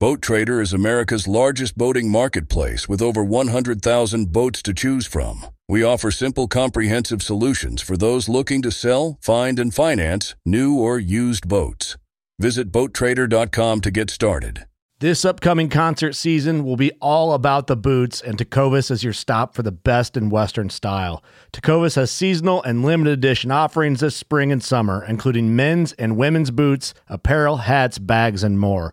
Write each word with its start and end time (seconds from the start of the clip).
Boat 0.00 0.22
Trader 0.22 0.60
is 0.60 0.72
America's 0.72 1.26
largest 1.26 1.76
boating 1.76 2.08
marketplace 2.08 2.88
with 2.88 3.02
over 3.02 3.24
100,000 3.24 4.32
boats 4.32 4.62
to 4.62 4.72
choose 4.72 5.08
from. 5.08 5.44
We 5.68 5.82
offer 5.82 6.12
simple, 6.12 6.46
comprehensive 6.46 7.20
solutions 7.20 7.82
for 7.82 7.96
those 7.96 8.28
looking 8.28 8.62
to 8.62 8.70
sell, 8.70 9.18
find, 9.20 9.58
and 9.58 9.74
finance 9.74 10.36
new 10.46 10.78
or 10.78 11.00
used 11.00 11.48
boats. 11.48 11.96
Visit 12.38 12.70
BoatTrader.com 12.70 13.80
to 13.80 13.90
get 13.90 14.08
started. 14.08 14.66
This 15.00 15.24
upcoming 15.24 15.68
concert 15.68 16.14
season 16.14 16.64
will 16.64 16.76
be 16.76 16.92
all 17.00 17.32
about 17.32 17.66
the 17.66 17.76
boots, 17.76 18.20
and 18.20 18.36
Tecovas 18.38 18.92
is 18.92 19.02
your 19.02 19.12
stop 19.12 19.54
for 19.54 19.62
the 19.62 19.72
best 19.72 20.16
in 20.16 20.28
Western 20.28 20.70
style. 20.70 21.24
Tecovas 21.52 21.96
has 21.96 22.10
seasonal 22.12 22.62
and 22.62 22.84
limited 22.84 23.12
edition 23.12 23.50
offerings 23.50 24.00
this 24.00 24.16
spring 24.16 24.50
and 24.52 24.62
summer, 24.62 25.04
including 25.04 25.54
men's 25.56 25.92
and 25.94 26.16
women's 26.16 26.52
boots, 26.52 26.94
apparel, 27.08 27.58
hats, 27.58 27.98
bags, 27.98 28.44
and 28.44 28.58
more. 28.60 28.92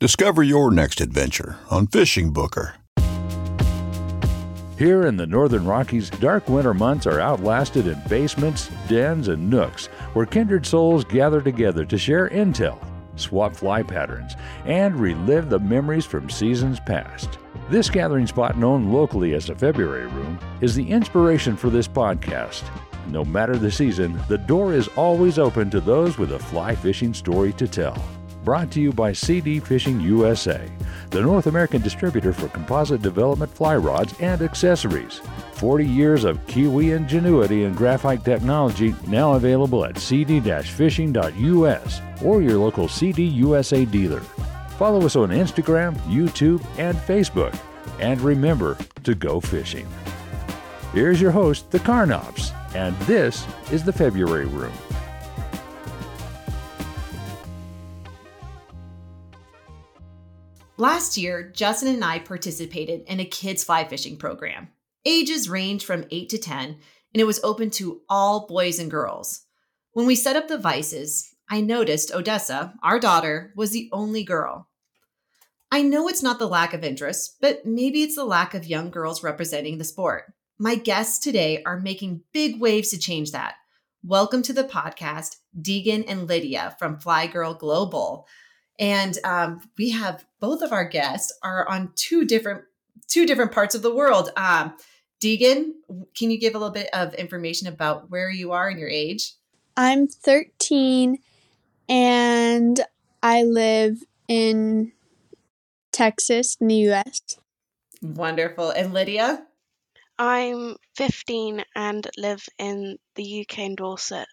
Discover 0.00 0.44
your 0.44 0.70
next 0.70 1.00
adventure 1.00 1.58
on 1.72 1.88
Fishing 1.88 2.32
Booker. 2.32 2.76
Here 4.78 5.04
in 5.04 5.16
the 5.16 5.26
Northern 5.26 5.66
Rockies, 5.66 6.08
dark 6.08 6.48
winter 6.48 6.72
months 6.72 7.04
are 7.04 7.18
outlasted 7.18 7.88
in 7.88 8.00
basements, 8.08 8.70
dens, 8.86 9.26
and 9.26 9.50
nooks 9.50 9.86
where 10.12 10.24
kindred 10.24 10.64
souls 10.64 11.04
gather 11.04 11.40
together 11.40 11.84
to 11.84 11.98
share 11.98 12.28
intel, 12.28 12.78
swap 13.16 13.56
fly 13.56 13.82
patterns, 13.82 14.36
and 14.66 14.94
relive 14.94 15.50
the 15.50 15.58
memories 15.58 16.06
from 16.06 16.30
seasons 16.30 16.78
past. 16.78 17.40
This 17.68 17.90
gathering 17.90 18.28
spot, 18.28 18.56
known 18.56 18.92
locally 18.92 19.34
as 19.34 19.46
the 19.46 19.56
February 19.56 20.06
Room, 20.06 20.38
is 20.60 20.76
the 20.76 20.88
inspiration 20.88 21.56
for 21.56 21.70
this 21.70 21.88
podcast. 21.88 22.62
No 23.08 23.24
matter 23.24 23.56
the 23.56 23.72
season, 23.72 24.16
the 24.28 24.38
door 24.38 24.74
is 24.74 24.86
always 24.94 25.40
open 25.40 25.70
to 25.70 25.80
those 25.80 26.18
with 26.18 26.34
a 26.34 26.38
fly 26.38 26.76
fishing 26.76 27.12
story 27.12 27.52
to 27.54 27.66
tell. 27.66 28.00
Brought 28.48 28.70
to 28.70 28.80
you 28.80 28.92
by 28.92 29.12
CD 29.12 29.60
Fishing 29.60 30.00
USA, 30.00 30.66
the 31.10 31.20
North 31.20 31.48
American 31.48 31.82
distributor 31.82 32.32
for 32.32 32.48
composite 32.48 33.02
development 33.02 33.52
fly 33.52 33.76
rods 33.76 34.14
and 34.20 34.40
accessories. 34.40 35.20
40 35.52 35.86
years 35.86 36.24
of 36.24 36.46
Kiwi 36.46 36.92
ingenuity 36.92 37.64
and 37.64 37.76
graphite 37.76 38.24
technology 38.24 38.94
now 39.06 39.34
available 39.34 39.84
at 39.84 39.98
cd-fishing.us 39.98 42.00
or 42.24 42.40
your 42.40 42.56
local 42.56 42.88
CD 42.88 43.24
USA 43.24 43.84
dealer. 43.84 44.20
Follow 44.78 45.04
us 45.04 45.14
on 45.14 45.28
Instagram, 45.28 45.94
YouTube, 46.06 46.64
and 46.78 46.96
Facebook. 46.96 47.54
And 48.00 48.18
remember 48.22 48.78
to 49.04 49.14
go 49.14 49.40
fishing. 49.40 49.86
Here's 50.94 51.20
your 51.20 51.32
host, 51.32 51.70
the 51.70 51.80
Carnops, 51.80 52.54
and 52.74 52.96
this 53.00 53.46
is 53.70 53.84
the 53.84 53.92
February 53.92 54.46
Room. 54.46 54.72
Last 60.80 61.16
year, 61.16 61.50
Justin 61.56 61.92
and 61.92 62.04
I 62.04 62.20
participated 62.20 63.02
in 63.08 63.18
a 63.18 63.24
kids 63.24 63.64
fly 63.64 63.82
fishing 63.82 64.16
program. 64.16 64.68
Ages 65.04 65.48
range 65.48 65.84
from 65.84 66.04
8 66.08 66.28
to 66.28 66.38
10, 66.38 66.68
and 66.68 67.20
it 67.20 67.26
was 67.26 67.40
open 67.42 67.70
to 67.70 68.02
all 68.08 68.46
boys 68.46 68.78
and 68.78 68.88
girls. 68.88 69.40
When 69.90 70.06
we 70.06 70.14
set 70.14 70.36
up 70.36 70.46
the 70.46 70.56
vices, 70.56 71.34
I 71.50 71.62
noticed 71.62 72.14
Odessa, 72.14 72.74
our 72.80 73.00
daughter, 73.00 73.52
was 73.56 73.72
the 73.72 73.88
only 73.90 74.22
girl. 74.22 74.68
I 75.72 75.82
know 75.82 76.06
it's 76.06 76.22
not 76.22 76.38
the 76.38 76.46
lack 76.46 76.72
of 76.72 76.84
interest, 76.84 77.38
but 77.40 77.66
maybe 77.66 78.04
it's 78.04 78.14
the 78.14 78.24
lack 78.24 78.54
of 78.54 78.64
young 78.64 78.92
girls 78.92 79.24
representing 79.24 79.78
the 79.78 79.84
sport. 79.84 80.32
My 80.60 80.76
guests 80.76 81.18
today 81.18 81.60
are 81.64 81.80
making 81.80 82.22
big 82.32 82.60
waves 82.60 82.90
to 82.90 82.98
change 82.98 83.32
that. 83.32 83.54
Welcome 84.04 84.42
to 84.42 84.52
the 84.52 84.62
podcast, 84.62 85.38
Deighan 85.60 86.04
and 86.06 86.28
Lydia 86.28 86.76
from 86.78 87.00
Fly 87.00 87.26
Girl 87.26 87.52
Global. 87.52 88.28
And 88.78 89.18
um, 89.24 89.68
we 89.76 89.90
have 89.90 90.24
both 90.40 90.62
of 90.62 90.72
our 90.72 90.84
guests 90.84 91.36
are 91.42 91.68
on 91.68 91.92
two 91.96 92.24
different 92.24 92.62
two 93.08 93.26
different 93.26 93.52
parts 93.52 93.74
of 93.74 93.82
the 93.82 93.94
world. 93.94 94.30
Um, 94.36 94.74
Deighan, 95.20 95.72
can 96.16 96.30
you 96.30 96.38
give 96.38 96.54
a 96.54 96.58
little 96.58 96.72
bit 96.72 96.88
of 96.92 97.14
information 97.14 97.66
about 97.66 98.10
where 98.10 98.30
you 98.30 98.52
are 98.52 98.68
and 98.68 98.78
your 98.78 98.88
age? 98.88 99.32
I'm 99.76 100.06
13 100.06 101.18
and 101.88 102.80
I 103.22 103.42
live 103.42 104.02
in 104.28 104.92
Texas 105.92 106.56
in 106.60 106.68
the 106.68 106.90
US. 106.90 107.38
Wonderful. 108.02 108.70
And 108.70 108.92
Lydia? 108.92 109.44
I'm 110.18 110.76
15 110.96 111.64
and 111.74 112.06
live 112.16 112.48
in 112.58 112.98
the 113.14 113.40
UK 113.42 113.58
in 113.60 113.74
Dorset. 113.76 114.26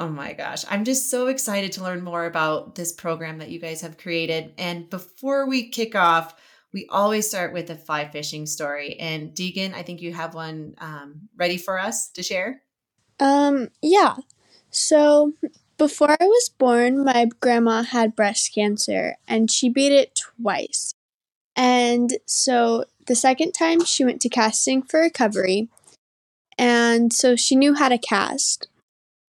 Oh 0.00 0.08
my 0.08 0.32
gosh. 0.32 0.64
I'm 0.70 0.86
just 0.86 1.10
so 1.10 1.26
excited 1.26 1.72
to 1.72 1.84
learn 1.84 2.02
more 2.02 2.24
about 2.24 2.74
this 2.74 2.90
program 2.90 3.36
that 3.36 3.50
you 3.50 3.60
guys 3.60 3.82
have 3.82 3.98
created. 3.98 4.54
And 4.56 4.88
before 4.88 5.46
we 5.46 5.68
kick 5.68 5.94
off, 5.94 6.34
we 6.72 6.86
always 6.88 7.28
start 7.28 7.52
with 7.52 7.68
a 7.68 7.74
fly 7.74 8.08
fishing 8.08 8.46
story. 8.46 8.98
And 8.98 9.34
Deighan, 9.34 9.74
I 9.74 9.82
think 9.82 10.00
you 10.00 10.14
have 10.14 10.34
one 10.34 10.74
um, 10.78 11.28
ready 11.36 11.58
for 11.58 11.78
us 11.78 12.08
to 12.12 12.22
share. 12.22 12.62
Um, 13.18 13.68
yeah. 13.82 14.16
So 14.70 15.34
before 15.76 16.16
I 16.18 16.24
was 16.24 16.48
born, 16.48 17.04
my 17.04 17.28
grandma 17.38 17.82
had 17.82 18.16
breast 18.16 18.54
cancer 18.54 19.16
and 19.28 19.50
she 19.50 19.68
beat 19.68 19.92
it 19.92 20.18
twice. 20.40 20.94
And 21.54 22.14
so 22.24 22.86
the 23.06 23.14
second 23.14 23.52
time 23.52 23.84
she 23.84 24.06
went 24.06 24.22
to 24.22 24.30
casting 24.30 24.80
for 24.80 25.00
recovery. 25.00 25.68
And 26.56 27.12
so 27.12 27.36
she 27.36 27.54
knew 27.54 27.74
how 27.74 27.90
to 27.90 27.98
cast. 27.98 28.66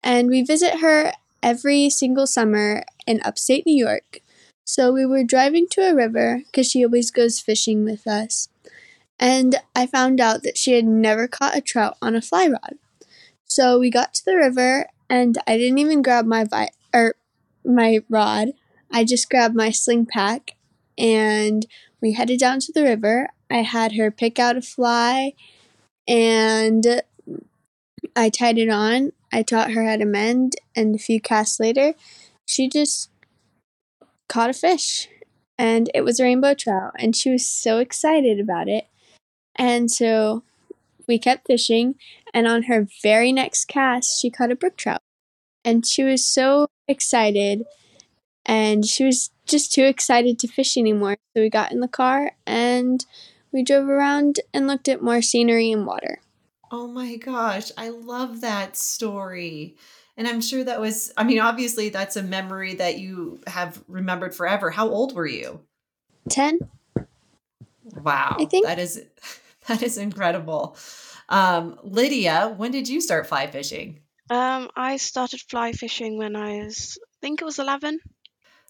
And 0.03 0.29
we 0.29 0.43
visit 0.43 0.81
her 0.81 1.13
every 1.43 1.91
single 1.91 2.27
summer 2.27 2.85
in 3.07 3.21
upstate 3.25 3.67
New 3.67 3.77
York. 3.77 4.21
So 4.65 4.93
we 4.93 5.05
were 5.05 5.25
driving 5.25 5.67
to 5.73 5.83
a 5.83 5.95
river 5.95 6.43
because 6.47 6.71
she 6.71 6.85
always 6.85 7.11
goes 7.11 7.41
fishing 7.41 7.85
with 7.85 8.07
us. 8.07 8.49
And 9.19 9.57
I 9.75 9.87
found 9.87 10.21
out 10.21 10.43
that 10.45 10.57
she 10.57 10.73
had 10.73 10.87
never 10.87 11.29
caught 11.29 11.57
a 11.57 11.61
trout 11.61 11.97
on 12.01 12.15
a 12.15 12.23
fly 12.23 12.47
rod. 12.47 12.79
So 13.45 13.79
we 13.79 13.91
got 13.91 14.15
to 14.15 14.25
the 14.25 14.37
river 14.37 14.87
and 15.09 15.37
I 15.47 15.59
didn't 15.59 15.79
even 15.79 16.03
grab 16.03 16.25
my 16.25 16.45
vi- 16.45 16.71
or 16.95 17.17
my 17.65 18.01
rod. 18.09 18.51
I 18.91 19.05
just 19.05 19.29
grabbed 19.29 19.55
my 19.55 19.71
sling 19.71 20.07
pack 20.07 20.53
and 20.97 21.67
we 22.01 22.13
headed 22.13 22.39
down 22.39 22.61
to 22.61 22.73
the 22.73 22.85
river. 22.85 23.29
I 23.51 23.63
had 23.63 23.97
her 23.97 24.11
pick 24.11 24.39
out 24.39 24.57
a 24.57 24.63
fly 24.63 25.33
and 26.07 27.03
I 28.17 28.31
tied 28.31 28.59
it 28.59 28.69
on 28.69 29.13
I 29.33 29.43
taught 29.43 29.73
her 29.73 29.85
how 29.87 29.97
to 29.97 30.05
mend, 30.05 30.57
and 30.77 30.95
a 30.95 30.99
few 30.99 31.21
casts 31.21 31.61
later, 31.61 31.95
she 32.47 32.69
just 32.69 33.11
caught 34.29 34.51
a 34.51 34.55
fish. 34.55 35.09
And 35.59 35.91
it 35.95 36.03
was 36.03 36.19
a 36.19 36.25
rainbow 36.25 36.55
trout, 36.55 36.93
and 36.99 37.15
she 37.15 37.31
was 37.31 37.49
so 37.49 37.79
excited 37.79 38.41
about 38.41 38.69
it. 38.69 38.87
And 39.57 39.91
so 39.91 40.43
we 41.07 41.19
kept 41.19 41.47
fishing, 41.47 41.97
and 42.33 42.47
on 42.49 42.65
her 42.65 42.89
very 43.03 43.33
next 43.33 43.67
cast, 43.67 44.21
she 44.21 44.31
caught 44.31 44.53
a 44.53 44.57
brook 44.57 44.77
trout. 44.77 45.03
and 45.65 45.87
she 45.87 46.05
was 46.05 46.25
so 46.27 46.69
excited 46.89 47.65
and 48.47 48.87
she 48.87 49.05
was 49.05 49.31
just 49.47 49.73
too 49.73 49.85
excited 49.85 50.39
to 50.39 50.49
fish 50.49 50.77
anymore. 50.77 51.17
So 51.37 51.43
we 51.43 51.51
got 51.51 51.73
in 51.73 51.81
the 51.81 51.89
car 51.89 52.33
and 52.47 53.05
we 53.53 53.63
drove 53.63 53.89
around 53.89 54.41
and 54.55 54.67
looked 54.67 54.89
at 54.89 55.03
more 55.03 55.23
scenery 55.23 55.73
and 55.73 55.87
water. 55.87 56.21
Oh 56.71 56.87
my 56.87 57.17
gosh, 57.17 57.73
I 57.77 57.89
love 57.89 58.43
that 58.43 58.77
story. 58.77 59.77
And 60.17 60.29
I'm 60.29 60.41
sure 60.41 60.63
that 60.65 60.81
was, 60.81 61.13
I 61.17 61.25
mean, 61.25 61.41
obviously, 61.41 61.89
that's 61.89 62.17
a 62.17 62.23
memory 62.23 62.75
that 62.75 62.99
you 62.99 63.41
have 63.47 63.83
remembered 63.89 64.35
forever. 64.35 64.71
How 64.71 64.89
old 64.89 65.15
were 65.15 65.27
you? 65.27 65.61
10. 66.29 66.59
Wow. 67.85 68.37
I 68.39 68.45
think- 68.45 68.67
that 68.67 68.79
is 68.79 69.03
that 69.67 69.83
is 69.83 69.99
incredible. 69.99 70.77
Um, 71.29 71.79
Lydia, 71.83 72.55
when 72.57 72.71
did 72.73 72.89
you 72.89 73.01
start 73.01 73.27
fly 73.27 73.47
fishing? 73.47 74.01
Um, 74.29 74.69
I 74.77 74.97
started 74.97 75.41
fly 75.41 75.73
fishing 75.73 76.19
when 76.19 76.37
I 76.37 76.65
was, 76.65 76.99
I 77.03 77.17
think 77.21 77.41
it 77.41 77.45
was 77.45 77.59
11. 77.59 77.99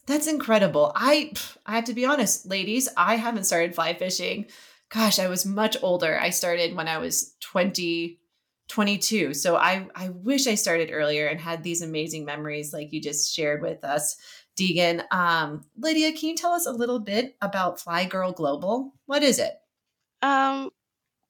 That's 0.07 0.27
incredible. 0.27 0.91
I 0.95 1.33
I 1.65 1.75
have 1.75 1.85
to 1.85 1.93
be 1.93 2.05
honest, 2.05 2.47
ladies, 2.47 2.89
I 2.97 3.15
haven't 3.17 3.43
started 3.43 3.75
fly 3.75 3.93
fishing. 3.93 4.47
Gosh, 4.93 5.19
I 5.19 5.27
was 5.27 5.45
much 5.45 5.77
older. 5.81 6.19
I 6.19 6.31
started 6.31 6.75
when 6.75 6.87
I 6.87 6.97
was 6.97 7.35
20 7.39 8.19
22. 8.71 9.33
So 9.33 9.57
I 9.57 9.87
I 9.95 10.09
wish 10.09 10.47
I 10.47 10.55
started 10.55 10.91
earlier 10.91 11.27
and 11.27 11.39
had 11.39 11.61
these 11.61 11.81
amazing 11.81 12.23
memories 12.23 12.71
like 12.71 12.93
you 12.93 13.01
just 13.01 13.33
shared 13.33 13.61
with 13.61 13.83
us. 13.83 14.15
Deighan, 14.57 15.03
um, 15.11 15.65
Lydia, 15.77 16.11
can 16.11 16.29
you 16.29 16.35
tell 16.35 16.53
us 16.53 16.65
a 16.65 16.71
little 16.71 16.99
bit 16.99 17.35
about 17.41 17.79
Fly 17.79 18.05
Girl 18.05 18.31
Global? 18.31 18.93
What 19.05 19.23
is 19.23 19.39
it? 19.39 19.53
Um, 20.21 20.69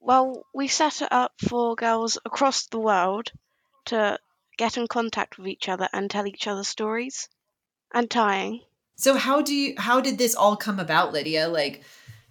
well, 0.00 0.44
we 0.54 0.68
set 0.68 1.02
it 1.02 1.08
up 1.10 1.32
for 1.48 1.74
girls 1.74 2.18
across 2.24 2.66
the 2.66 2.78
world 2.78 3.32
to 3.86 4.18
get 4.56 4.76
in 4.76 4.86
contact 4.86 5.38
with 5.38 5.48
each 5.48 5.68
other 5.68 5.88
and 5.92 6.10
tell 6.10 6.26
each 6.26 6.46
other 6.46 6.64
stories 6.64 7.28
and 7.92 8.10
tying. 8.10 8.60
So 8.96 9.14
how 9.14 9.42
do 9.42 9.54
you 9.54 9.74
how 9.78 10.00
did 10.00 10.18
this 10.18 10.34
all 10.34 10.56
come 10.56 10.78
about, 10.78 11.12
Lydia? 11.12 11.48
Like, 11.48 11.82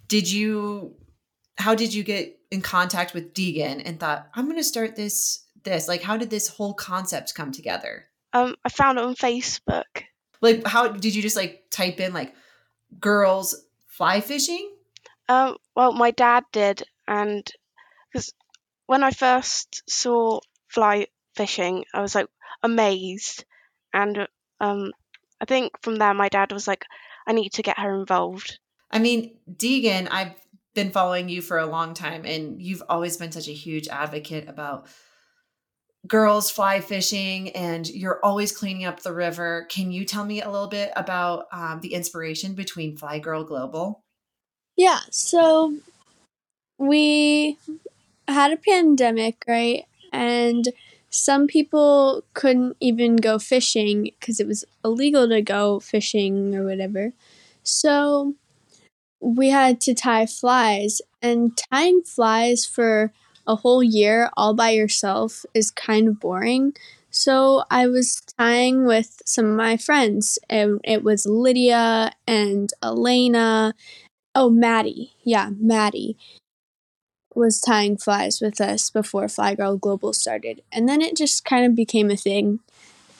did 0.08 0.30
you 0.30 0.94
how 1.62 1.76
did 1.76 1.94
you 1.94 2.02
get 2.02 2.38
in 2.50 2.60
contact 2.60 3.14
with 3.14 3.34
Deighan 3.34 3.82
and 3.84 3.98
thought, 3.98 4.28
I'm 4.34 4.48
gonna 4.48 4.64
start 4.64 4.96
this 4.96 5.44
this? 5.62 5.86
Like, 5.86 6.02
how 6.02 6.16
did 6.16 6.28
this 6.28 6.48
whole 6.48 6.74
concept 6.74 7.36
come 7.36 7.52
together? 7.52 8.06
Um, 8.32 8.56
I 8.64 8.68
found 8.68 8.98
it 8.98 9.04
on 9.04 9.14
Facebook. 9.14 10.04
Like, 10.40 10.66
how 10.66 10.88
did 10.88 11.14
you 11.14 11.22
just 11.22 11.36
like 11.36 11.64
type 11.70 12.00
in 12.00 12.12
like 12.12 12.34
girls 12.98 13.64
fly 13.86 14.20
fishing? 14.20 14.72
Um, 15.28 15.56
well, 15.76 15.92
my 15.92 16.10
dad 16.10 16.42
did, 16.50 16.82
and 17.06 17.48
because 18.12 18.34
when 18.86 19.04
I 19.04 19.12
first 19.12 19.88
saw 19.88 20.40
fly 20.66 21.06
fishing, 21.36 21.84
I 21.94 22.00
was 22.00 22.16
like 22.16 22.26
amazed, 22.64 23.44
and 23.94 24.26
um, 24.60 24.90
I 25.40 25.44
think 25.44 25.80
from 25.82 25.94
there 25.94 26.12
my 26.12 26.28
dad 26.28 26.50
was 26.50 26.66
like, 26.66 26.84
I 27.24 27.32
need 27.32 27.50
to 27.50 27.62
get 27.62 27.78
her 27.78 28.00
involved. 28.00 28.58
I 28.90 28.98
mean, 28.98 29.36
Deighan, 29.48 30.08
I've 30.10 30.34
been 30.74 30.90
following 30.90 31.28
you 31.28 31.42
for 31.42 31.58
a 31.58 31.66
long 31.66 31.94
time, 31.94 32.24
and 32.24 32.60
you've 32.60 32.82
always 32.88 33.16
been 33.16 33.32
such 33.32 33.48
a 33.48 33.52
huge 33.52 33.88
advocate 33.88 34.48
about 34.48 34.86
girls 36.06 36.50
fly 36.50 36.80
fishing, 36.80 37.50
and 37.50 37.88
you're 37.88 38.24
always 38.24 38.56
cleaning 38.56 38.84
up 38.84 39.00
the 39.00 39.12
river. 39.12 39.66
Can 39.70 39.92
you 39.92 40.04
tell 40.04 40.24
me 40.24 40.42
a 40.42 40.50
little 40.50 40.68
bit 40.68 40.92
about 40.96 41.46
um, 41.52 41.80
the 41.80 41.94
inspiration 41.94 42.54
between 42.54 42.96
Fly 42.96 43.18
Girl 43.18 43.44
Global? 43.44 44.02
Yeah, 44.76 45.00
so 45.10 45.76
we 46.78 47.58
had 48.26 48.52
a 48.52 48.56
pandemic, 48.56 49.44
right? 49.46 49.84
And 50.12 50.68
some 51.10 51.46
people 51.46 52.24
couldn't 52.34 52.76
even 52.80 53.16
go 53.16 53.38
fishing 53.38 54.10
because 54.18 54.40
it 54.40 54.46
was 54.46 54.64
illegal 54.84 55.28
to 55.28 55.42
go 55.42 55.78
fishing 55.78 56.54
or 56.54 56.64
whatever. 56.64 57.12
So 57.62 58.34
we 59.22 59.50
had 59.50 59.80
to 59.82 59.94
tie 59.94 60.26
flies, 60.26 61.00
and 61.22 61.56
tying 61.56 62.02
flies 62.02 62.66
for 62.66 63.12
a 63.46 63.56
whole 63.56 63.82
year 63.82 64.30
all 64.36 64.54
by 64.54 64.70
yourself 64.70 65.44
is 65.54 65.70
kind 65.70 66.08
of 66.08 66.20
boring. 66.20 66.74
So 67.10 67.64
I 67.70 67.86
was 67.86 68.20
tying 68.38 68.84
with 68.84 69.22
some 69.24 69.46
of 69.46 69.56
my 69.56 69.76
friends, 69.76 70.38
and 70.50 70.80
it 70.82 71.04
was 71.04 71.24
Lydia 71.24 72.12
and 72.26 72.72
Elena. 72.82 73.74
Oh, 74.34 74.50
Maddie. 74.50 75.12
Yeah, 75.22 75.50
Maddie 75.58 76.16
was 77.34 77.60
tying 77.60 77.96
flies 77.96 78.40
with 78.40 78.60
us 78.60 78.90
before 78.90 79.28
Fly 79.28 79.54
Girl 79.54 79.76
Global 79.76 80.12
started. 80.12 80.62
And 80.72 80.88
then 80.88 81.00
it 81.00 81.16
just 81.16 81.44
kind 81.44 81.64
of 81.64 81.74
became 81.74 82.10
a 82.10 82.16
thing. 82.16 82.60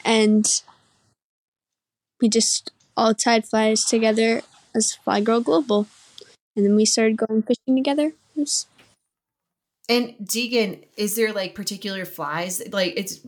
And 0.04 0.62
we 2.20 2.28
just 2.28 2.72
all 2.96 3.14
tied 3.14 3.46
flies 3.46 3.84
together 3.84 4.42
as 4.74 4.94
Fly 4.94 5.20
Girl 5.20 5.40
Global. 5.40 5.86
And 6.56 6.64
then 6.64 6.76
we 6.76 6.84
started 6.84 7.16
going 7.16 7.42
fishing 7.42 7.76
together. 7.76 8.12
Was 8.36 8.66
And 9.88 10.14
Deighan, 10.22 10.84
is 10.96 11.16
there 11.16 11.32
like 11.32 11.54
particular 11.54 12.04
flies? 12.04 12.62
Like 12.72 12.94
it's 12.96 13.20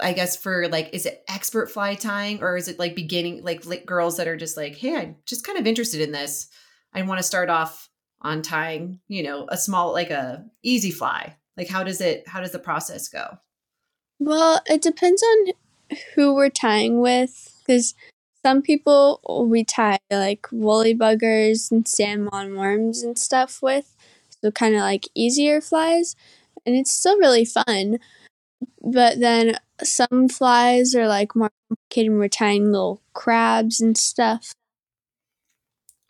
I 0.00 0.12
guess 0.12 0.36
for 0.36 0.68
like 0.68 0.90
is 0.92 1.06
it 1.06 1.24
expert 1.28 1.70
fly 1.70 1.94
tying 1.94 2.42
or 2.42 2.56
is 2.56 2.68
it 2.68 2.78
like 2.78 2.94
beginning 2.94 3.42
like, 3.42 3.66
like 3.66 3.86
girls 3.86 4.16
that 4.18 4.28
are 4.28 4.36
just 4.36 4.56
like, 4.56 4.76
"Hey, 4.76 4.96
I'm 4.96 5.16
just 5.26 5.44
kind 5.44 5.58
of 5.58 5.66
interested 5.66 6.00
in 6.00 6.12
this. 6.12 6.48
I 6.92 7.02
want 7.02 7.18
to 7.18 7.24
start 7.24 7.50
off 7.50 7.88
on 8.20 8.42
tying, 8.42 9.00
you 9.08 9.22
know, 9.22 9.46
a 9.48 9.56
small 9.56 9.92
like 9.92 10.10
a 10.10 10.44
easy 10.62 10.90
fly." 10.90 11.36
Like 11.56 11.68
how 11.68 11.82
does 11.82 12.00
it 12.00 12.28
how 12.28 12.40
does 12.40 12.52
the 12.52 12.58
process 12.58 13.08
go? 13.08 13.38
Well, 14.20 14.60
it 14.66 14.82
depends 14.82 15.22
on 15.22 15.98
who 16.14 16.34
we're 16.34 16.50
tying 16.50 17.00
with 17.00 17.60
because 17.66 17.94
some 18.44 18.62
people 18.62 19.20
we 19.48 19.64
tie 19.64 19.98
like 20.10 20.46
woolly 20.52 20.94
buggers 20.94 21.70
and 21.70 21.86
salmon 21.86 22.56
worms 22.56 23.02
and 23.02 23.18
stuff 23.18 23.60
with, 23.62 23.94
so 24.42 24.50
kind 24.50 24.74
of 24.74 24.80
like 24.80 25.08
easier 25.14 25.60
flies, 25.60 26.16
and 26.64 26.76
it's 26.76 26.92
still 26.92 27.18
really 27.18 27.44
fun. 27.44 27.98
But 28.82 29.20
then 29.20 29.56
some 29.82 30.28
flies 30.28 30.94
are 30.94 31.08
like 31.08 31.34
more 31.36 31.50
complicated. 31.68 32.12
and 32.12 32.18
We're 32.18 32.28
tying 32.28 32.66
little 32.66 33.02
crabs 33.12 33.80
and 33.80 33.96
stuff. 33.96 34.52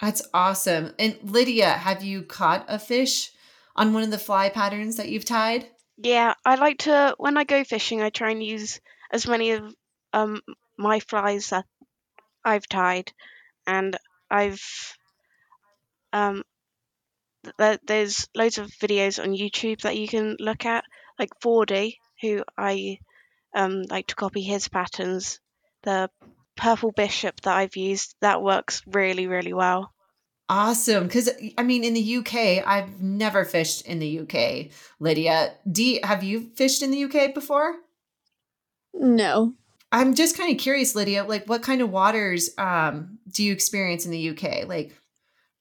That's 0.00 0.22
awesome. 0.32 0.92
And 0.98 1.19
Lydia, 1.25 1.70
have 1.70 2.04
you 2.04 2.22
caught 2.22 2.64
a 2.69 2.78
fish 2.78 3.32
on 3.75 3.92
one 3.92 4.04
of 4.04 4.10
the 4.10 4.19
fly 4.19 4.48
patterns 4.48 4.96
that 4.96 5.08
you've 5.08 5.25
tied? 5.25 5.66
Yeah, 5.96 6.34
I 6.44 6.54
like 6.54 6.78
to 6.80 7.14
when 7.19 7.36
I 7.36 7.44
go 7.44 7.64
fishing, 7.64 8.00
I 8.00 8.10
try 8.10 8.30
and 8.30 8.42
use 8.42 8.80
as 9.10 9.26
many 9.26 9.52
of 9.52 9.75
um 10.12 10.40
my 10.76 11.00
flies 11.00 11.50
that 11.50 11.64
I've 12.49 12.69
tied, 12.69 13.12
and 13.67 13.97
I've 14.31 14.62
um 16.12 16.43
th- 17.59 17.81
there's 17.87 18.28
loads 18.35 18.59
of 18.59 18.71
videos 18.83 19.23
on 19.23 19.37
YouTube 19.37 19.83
that 19.83 19.99
you 19.99 20.09
can 20.09 20.37
look 20.40 20.64
at, 20.64 20.85
like 21.19 21.31
4D, 21.45 21.95
who 22.23 22.43
I 22.57 22.99
um 23.55 23.83
like 23.83 24.07
to 24.09 24.14
copy 24.14 24.43
his 24.43 24.69
patterns. 24.69 25.40
The 25.83 26.11
purple 26.57 26.90
bishop 26.90 27.40
that 27.43 27.57
I've 27.57 27.76
used 27.76 28.14
that 28.21 28.43
works 28.43 28.83
really 28.87 29.26
really 29.26 29.52
well. 29.52 29.93
Awesome. 30.50 31.05
Because, 31.05 31.28
I 31.59 31.62
mean, 31.62 31.85
in 31.85 31.93
the 31.93 32.17
UK, 32.17 32.67
I've 32.67 33.02
never 33.02 33.45
fished 33.45 33.83
in 33.83 33.99
the 33.99 34.21
UK. 34.21 34.71
Lydia, 34.99 35.52
D, 35.71 36.00
have 36.02 36.25
you 36.25 36.50
fished 36.55 36.83
in 36.83 36.90
the 36.90 37.05
UK 37.05 37.35
before? 37.35 37.75
No, 38.95 39.52
I'm 39.90 40.14
just 40.14 40.37
kind 40.37 40.52
of 40.52 40.59
curious, 40.59 40.95
Lydia, 40.95 41.25
like 41.25 41.47
what 41.47 41.62
kind 41.62 41.80
of 41.80 41.90
waters 41.90 42.50
um, 42.59 43.18
do 43.30 43.42
you 43.42 43.52
experience 43.52 44.04
in 44.04 44.11
the 44.11 44.30
UK? 44.30 44.68
Like 44.68 44.95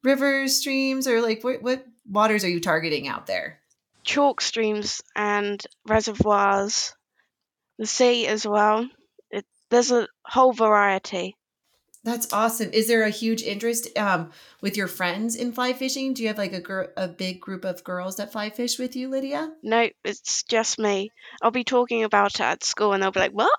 rivers, 0.03 0.57
streams, 0.57 1.07
or 1.07 1.21
like 1.21 1.43
what, 1.43 1.61
what 1.61 1.85
waters 2.09 2.43
are 2.43 2.49
you 2.49 2.59
targeting 2.59 3.07
out 3.07 3.27
there? 3.27 3.59
Chalk 4.03 4.41
streams 4.41 5.01
and 5.15 5.63
reservoirs, 5.85 6.95
the 7.77 7.85
sea 7.85 8.27
as 8.27 8.45
well. 8.45 8.89
It, 9.31 9.45
there's 9.69 9.91
a 9.91 10.07
whole 10.25 10.53
variety. 10.53 11.35
That's 12.03 12.31
awesome. 12.31 12.69
Is 12.71 12.87
there 12.87 13.03
a 13.03 13.09
huge 13.09 13.41
interest 13.41 13.97
um, 13.97 14.31
with 14.61 14.77
your 14.77 14.87
friends 14.87 15.35
in 15.35 15.51
fly 15.51 15.73
fishing? 15.73 16.13
Do 16.13 16.21
you 16.21 16.29
have 16.29 16.37
like 16.37 16.53
a 16.53 16.61
gr- 16.61 16.93
a 16.95 17.07
big 17.09 17.41
group 17.41 17.65
of 17.65 17.83
girls 17.83 18.15
that 18.15 18.31
fly 18.31 18.49
fish 18.49 18.79
with 18.79 18.95
you, 18.95 19.09
Lydia? 19.09 19.51
No, 19.61 19.89
it's 20.05 20.43
just 20.43 20.79
me. 20.79 21.11
I'll 21.41 21.51
be 21.51 21.65
talking 21.65 22.05
about 22.05 22.35
it 22.35 22.41
at 22.41 22.63
school 22.63 22.93
and 22.93 23.03
they'll 23.03 23.11
be 23.11 23.19
like, 23.19 23.33
What? 23.33 23.51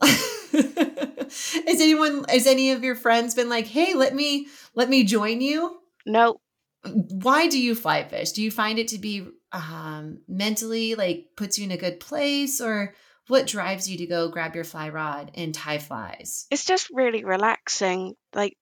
Has 1.68 1.80
anyone 1.80 2.24
has 2.28 2.46
any 2.46 2.72
of 2.72 2.82
your 2.82 2.94
friends 2.94 3.34
been 3.34 3.48
like, 3.50 3.66
"Hey, 3.66 3.94
let 3.94 4.14
me 4.14 4.46
let 4.74 4.88
me 4.88 5.04
join 5.04 5.40
you"? 5.40 5.78
No, 6.06 6.40
Why 6.84 7.48
do 7.48 7.60
you 7.60 7.74
fly 7.74 8.04
fish? 8.04 8.32
Do 8.32 8.42
you 8.42 8.50
find 8.50 8.78
it 8.78 8.88
to 8.88 8.98
be 8.98 9.26
um 9.52 10.20
mentally 10.28 10.94
like 10.94 11.28
puts 11.36 11.58
you 11.58 11.64
in 11.64 11.70
a 11.70 11.76
good 11.76 12.00
place 12.00 12.60
or 12.60 12.94
what 13.28 13.46
drives 13.46 13.88
you 13.88 13.98
to 13.98 14.06
go 14.06 14.30
grab 14.30 14.54
your 14.54 14.64
fly 14.64 14.88
rod 14.88 15.30
and 15.34 15.54
tie 15.54 15.78
flies? 15.78 16.46
it's 16.50 16.64
just 16.64 16.88
really 16.92 17.24
relaxing. 17.24 18.14
Like 18.34 18.56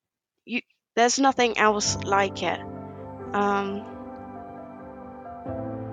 you 0.45 0.63
there's 0.97 1.19
nothing 1.19 1.57
else 1.59 1.97
like 2.03 2.43
it. 2.43 2.61
Um 3.33 3.85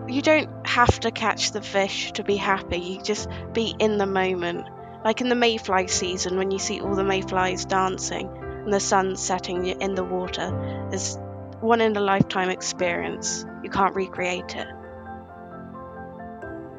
you 0.08 0.22
don't 0.22 0.68
have 0.68 1.00
to 1.02 1.12
catch 1.12 1.52
the 1.52 1.62
fish 1.62 2.12
to 2.14 2.24
be 2.24 2.36
happy. 2.36 2.78
You 2.78 3.02
just 3.02 3.28
be 3.54 3.76
in 3.80 3.98
the 3.98 4.06
moment 4.06 4.68
like 5.04 5.22
in 5.22 5.30
the 5.30 5.36
mayfly 5.36 5.88
season 5.88 6.38
when 6.38 6.52
you 6.52 6.60
see 6.60 6.82
all 6.82 6.96
the 6.96 7.04
mayflies 7.04 7.66
dancing 7.66 8.30
and 8.42 8.72
the 8.74 8.80
sun 8.80 9.16
setting 9.16 9.66
in 9.66 9.96
the 9.96 10.04
water 10.04 10.90
is 10.92 11.18
one 11.60 11.82
in 11.82 11.96
a 11.96 12.02
lifetime 12.02 12.50
experience. 12.50 13.46
You 13.64 13.70
can't 13.70 13.96
recreate 13.96 14.56
it. 14.56 14.68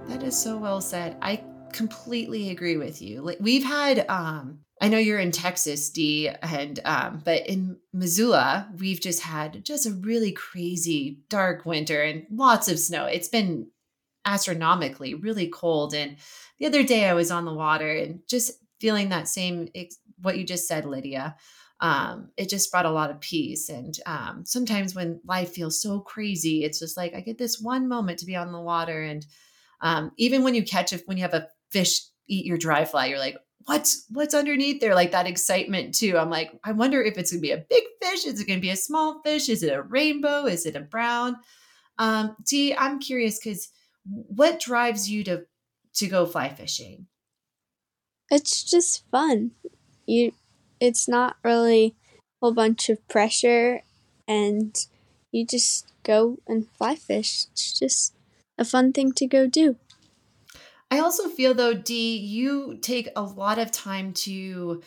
That 0.09 0.23
is 0.23 0.38
so 0.38 0.59
well 0.59 0.81
said. 0.81 1.16
I 1.23 1.43
completely 1.73 2.50
agree 2.50 2.76
with 2.76 3.02
you. 3.02 3.23
Like 3.23 3.38
we've 3.40 3.64
had 3.64 4.07
um 4.09 4.61
I 4.81 4.88
know 4.88 4.99
you're 4.99 5.21
in 5.21 5.31
Texas, 5.31 5.88
D, 5.88 6.28
and 6.28 6.81
um, 6.85 7.23
but 7.25 7.47
in 7.47 7.78
Missoula, 7.93 8.69
we've 8.76 9.00
just 9.00 9.23
had 9.23 9.64
just 9.64 9.87
a 9.87 9.93
really 9.93 10.33
crazy 10.33 11.21
dark 11.28 11.64
winter 11.64 12.02
and 12.02 12.26
lots 12.31 12.69
of 12.69 12.78
snow. 12.78 13.07
It's 13.07 13.28
been 13.28 13.69
astronomically 14.25 15.14
really 15.14 15.49
cold. 15.49 15.95
And 15.95 16.16
the 16.59 16.66
other 16.66 16.83
day 16.83 17.09
I 17.09 17.14
was 17.14 17.31
on 17.31 17.45
the 17.45 17.54
water 17.54 17.90
and 17.90 18.21
just 18.28 18.52
feeling 18.81 19.11
that 19.11 19.28
same 19.28 19.69
what 20.21 20.38
you 20.38 20.45
just 20.45 20.66
said, 20.66 20.85
Lydia. 20.85 21.37
Um, 21.81 22.31
it 22.37 22.49
just 22.49 22.71
brought 22.71 22.87
a 22.87 22.90
lot 22.90 23.11
of 23.11 23.21
peace. 23.21 23.69
And 23.69 23.99
um, 24.07 24.45
sometimes 24.47 24.95
when 24.95 25.21
life 25.26 25.52
feels 25.52 25.81
so 25.83 26.00
crazy, 26.00 26.64
it's 26.64 26.78
just 26.78 26.97
like 26.97 27.14
I 27.14 27.21
get 27.21 27.37
this 27.37 27.61
one 27.61 27.88
moment 27.88 28.21
to 28.21 28.26
be 28.26 28.37
on 28.37 28.52
the 28.52 28.61
water. 28.61 29.02
And 29.02 29.26
um, 29.81 30.12
even 30.16 30.45
when 30.45 30.54
you 30.54 30.64
catch 30.64 30.93
it, 30.93 31.02
when 31.07 31.16
you 31.16 31.23
have 31.23 31.35
a 31.35 31.49
fish 31.71 32.00
eat 32.26 32.47
your 32.47 32.57
dry 32.57 32.85
fly, 32.85 33.07
you're 33.07 33.19
like, 33.19 33.37
what's 33.66 34.04
what's 34.11 34.35
underneath 34.35 34.81
there 34.81 34.95
like 34.95 35.12
that 35.12 35.26
excitement 35.26 35.95
too 35.95 36.19
i'm 36.19 36.31
like 36.31 36.52
i 36.64 36.73
wonder 36.73 37.02
if 37.02 37.16
it's 37.16 37.31
to 37.31 37.38
be 37.38 37.50
a 37.50 37.64
big 37.71 37.83
fish 38.02 38.26
is 38.26 38.38
it 38.38 38.47
to 38.47 38.61
be 38.61 38.71
a 38.71 38.76
small 38.76 39.23
fish 39.23 39.49
is 39.49 39.62
it 39.62 39.73
a 39.73 39.83
rainbow 39.83 40.45
is 40.45 40.66
it 40.66 40.76
a 40.76 40.81
brown 40.81 41.37
um 41.99 42.37
i'm 42.78 42.99
curious 42.99 43.38
because 43.38 43.71
what 44.04 44.61
drives 44.61 45.11
you 45.11 45.25
to 45.25 45.46
to 45.94 46.06
go 46.08 46.26
fly 46.26 46.49
fishing? 46.49 47.06
It's 48.30 48.62
just 48.64 49.08
fun. 49.11 49.52
You 50.06 50.32
it's 50.80 51.08
not 51.08 51.37
really 51.42 51.94
a 52.16 52.23
whole 52.40 52.54
bunch 52.54 52.88
of 52.88 53.06
pressure 53.08 53.82
and 54.26 54.76
you 55.32 55.46
just 55.46 55.92
go 56.02 56.38
and 56.46 56.68
fly 56.76 56.94
fish. 56.94 57.46
It's 57.52 57.78
just 57.78 58.14
a 58.58 58.64
fun 58.64 58.92
thing 58.92 59.12
to 59.12 59.26
go 59.26 59.46
do. 59.46 59.76
I 60.90 61.00
also 61.00 61.28
feel 61.28 61.54
though, 61.54 61.75
Dee, 61.75 62.18
you 62.18 62.78
take 62.80 63.08
a 63.16 63.23
lot 63.23 63.58
of 63.58 63.70
time 63.70 64.12
to 64.12 64.82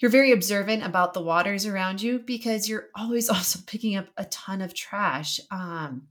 you're 0.00 0.10
very 0.10 0.30
observant 0.30 0.84
about 0.84 1.12
the 1.12 1.20
waters 1.20 1.66
around 1.66 2.00
you 2.00 2.20
because 2.20 2.68
you're 2.68 2.88
always 2.94 3.28
also 3.30 3.60
picking 3.66 3.96
up 3.96 4.06
a 4.16 4.24
ton 4.26 4.62
of 4.62 4.74
trash. 4.74 5.40
Um, 5.50 6.08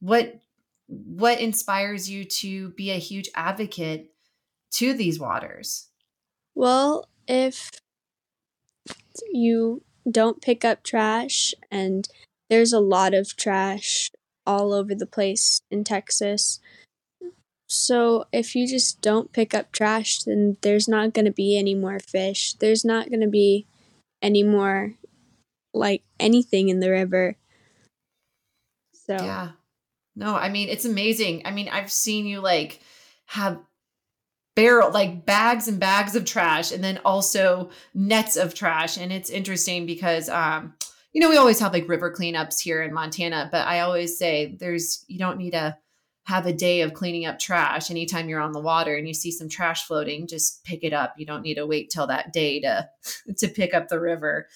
what 0.00 0.40
what 0.90 1.40
inspires 1.40 2.10
you 2.10 2.24
to 2.24 2.70
be 2.70 2.90
a 2.90 2.98
huge 2.98 3.30
advocate 3.34 4.12
to 4.72 4.92
these 4.92 5.20
waters? 5.20 5.88
Well, 6.54 7.08
if 7.28 7.70
you 9.30 9.82
don't 10.10 10.42
pick 10.42 10.64
up 10.64 10.82
trash 10.82 11.54
and 11.70 12.08
there's 12.48 12.72
a 12.72 12.80
lot 12.80 13.14
of 13.14 13.36
trash 13.36 14.10
all 14.46 14.72
over 14.72 14.94
the 14.94 15.06
place 15.06 15.60
in 15.70 15.84
Texas. 15.84 16.58
So 17.68 18.24
if 18.32 18.56
you 18.56 18.66
just 18.66 19.00
don't 19.00 19.32
pick 19.32 19.54
up 19.54 19.70
trash, 19.70 20.24
then 20.24 20.56
there's 20.62 20.88
not 20.88 21.14
going 21.14 21.26
to 21.26 21.30
be 21.30 21.56
any 21.56 21.74
more 21.74 22.00
fish. 22.00 22.54
There's 22.54 22.84
not 22.84 23.10
going 23.10 23.20
to 23.20 23.28
be 23.28 23.66
any 24.20 24.42
more 24.42 24.94
like 25.72 26.02
anything 26.18 26.68
in 26.68 26.80
the 26.80 26.90
river. 26.90 27.36
So 28.92 29.14
Yeah. 29.14 29.50
No, 30.20 30.36
I 30.36 30.50
mean 30.50 30.68
it's 30.68 30.84
amazing. 30.84 31.42
I 31.46 31.50
mean, 31.50 31.70
I've 31.70 31.90
seen 31.90 32.26
you 32.26 32.40
like 32.40 32.80
have 33.24 33.58
barrel 34.54 34.92
like 34.92 35.24
bags 35.24 35.66
and 35.66 35.80
bags 35.80 36.14
of 36.14 36.26
trash 36.26 36.72
and 36.72 36.84
then 36.84 37.00
also 37.06 37.70
nets 37.94 38.36
of 38.36 38.52
trash. 38.54 38.98
And 38.98 39.10
it's 39.10 39.30
interesting 39.30 39.86
because 39.86 40.28
um 40.28 40.74
you 41.14 41.22
know, 41.22 41.30
we 41.30 41.38
always 41.38 41.58
have 41.60 41.72
like 41.72 41.88
river 41.88 42.14
cleanups 42.14 42.60
here 42.60 42.82
in 42.82 42.92
Montana, 42.92 43.48
but 43.50 43.66
I 43.66 43.80
always 43.80 44.18
say 44.18 44.56
there's 44.60 45.06
you 45.08 45.18
don't 45.18 45.38
need 45.38 45.52
to 45.52 45.76
have 46.24 46.44
a 46.44 46.52
day 46.52 46.82
of 46.82 46.92
cleaning 46.92 47.24
up 47.24 47.38
trash 47.38 47.90
anytime 47.90 48.28
you're 48.28 48.42
on 48.42 48.52
the 48.52 48.60
water 48.60 48.94
and 48.94 49.08
you 49.08 49.14
see 49.14 49.32
some 49.32 49.48
trash 49.48 49.86
floating 49.86 50.26
just 50.26 50.62
pick 50.64 50.84
it 50.84 50.92
up. 50.92 51.14
You 51.16 51.24
don't 51.24 51.42
need 51.42 51.54
to 51.54 51.66
wait 51.66 51.88
till 51.88 52.06
that 52.08 52.30
day 52.30 52.60
to 52.60 52.86
to 53.38 53.48
pick 53.48 53.72
up 53.72 53.88
the 53.88 53.98
river. 53.98 54.48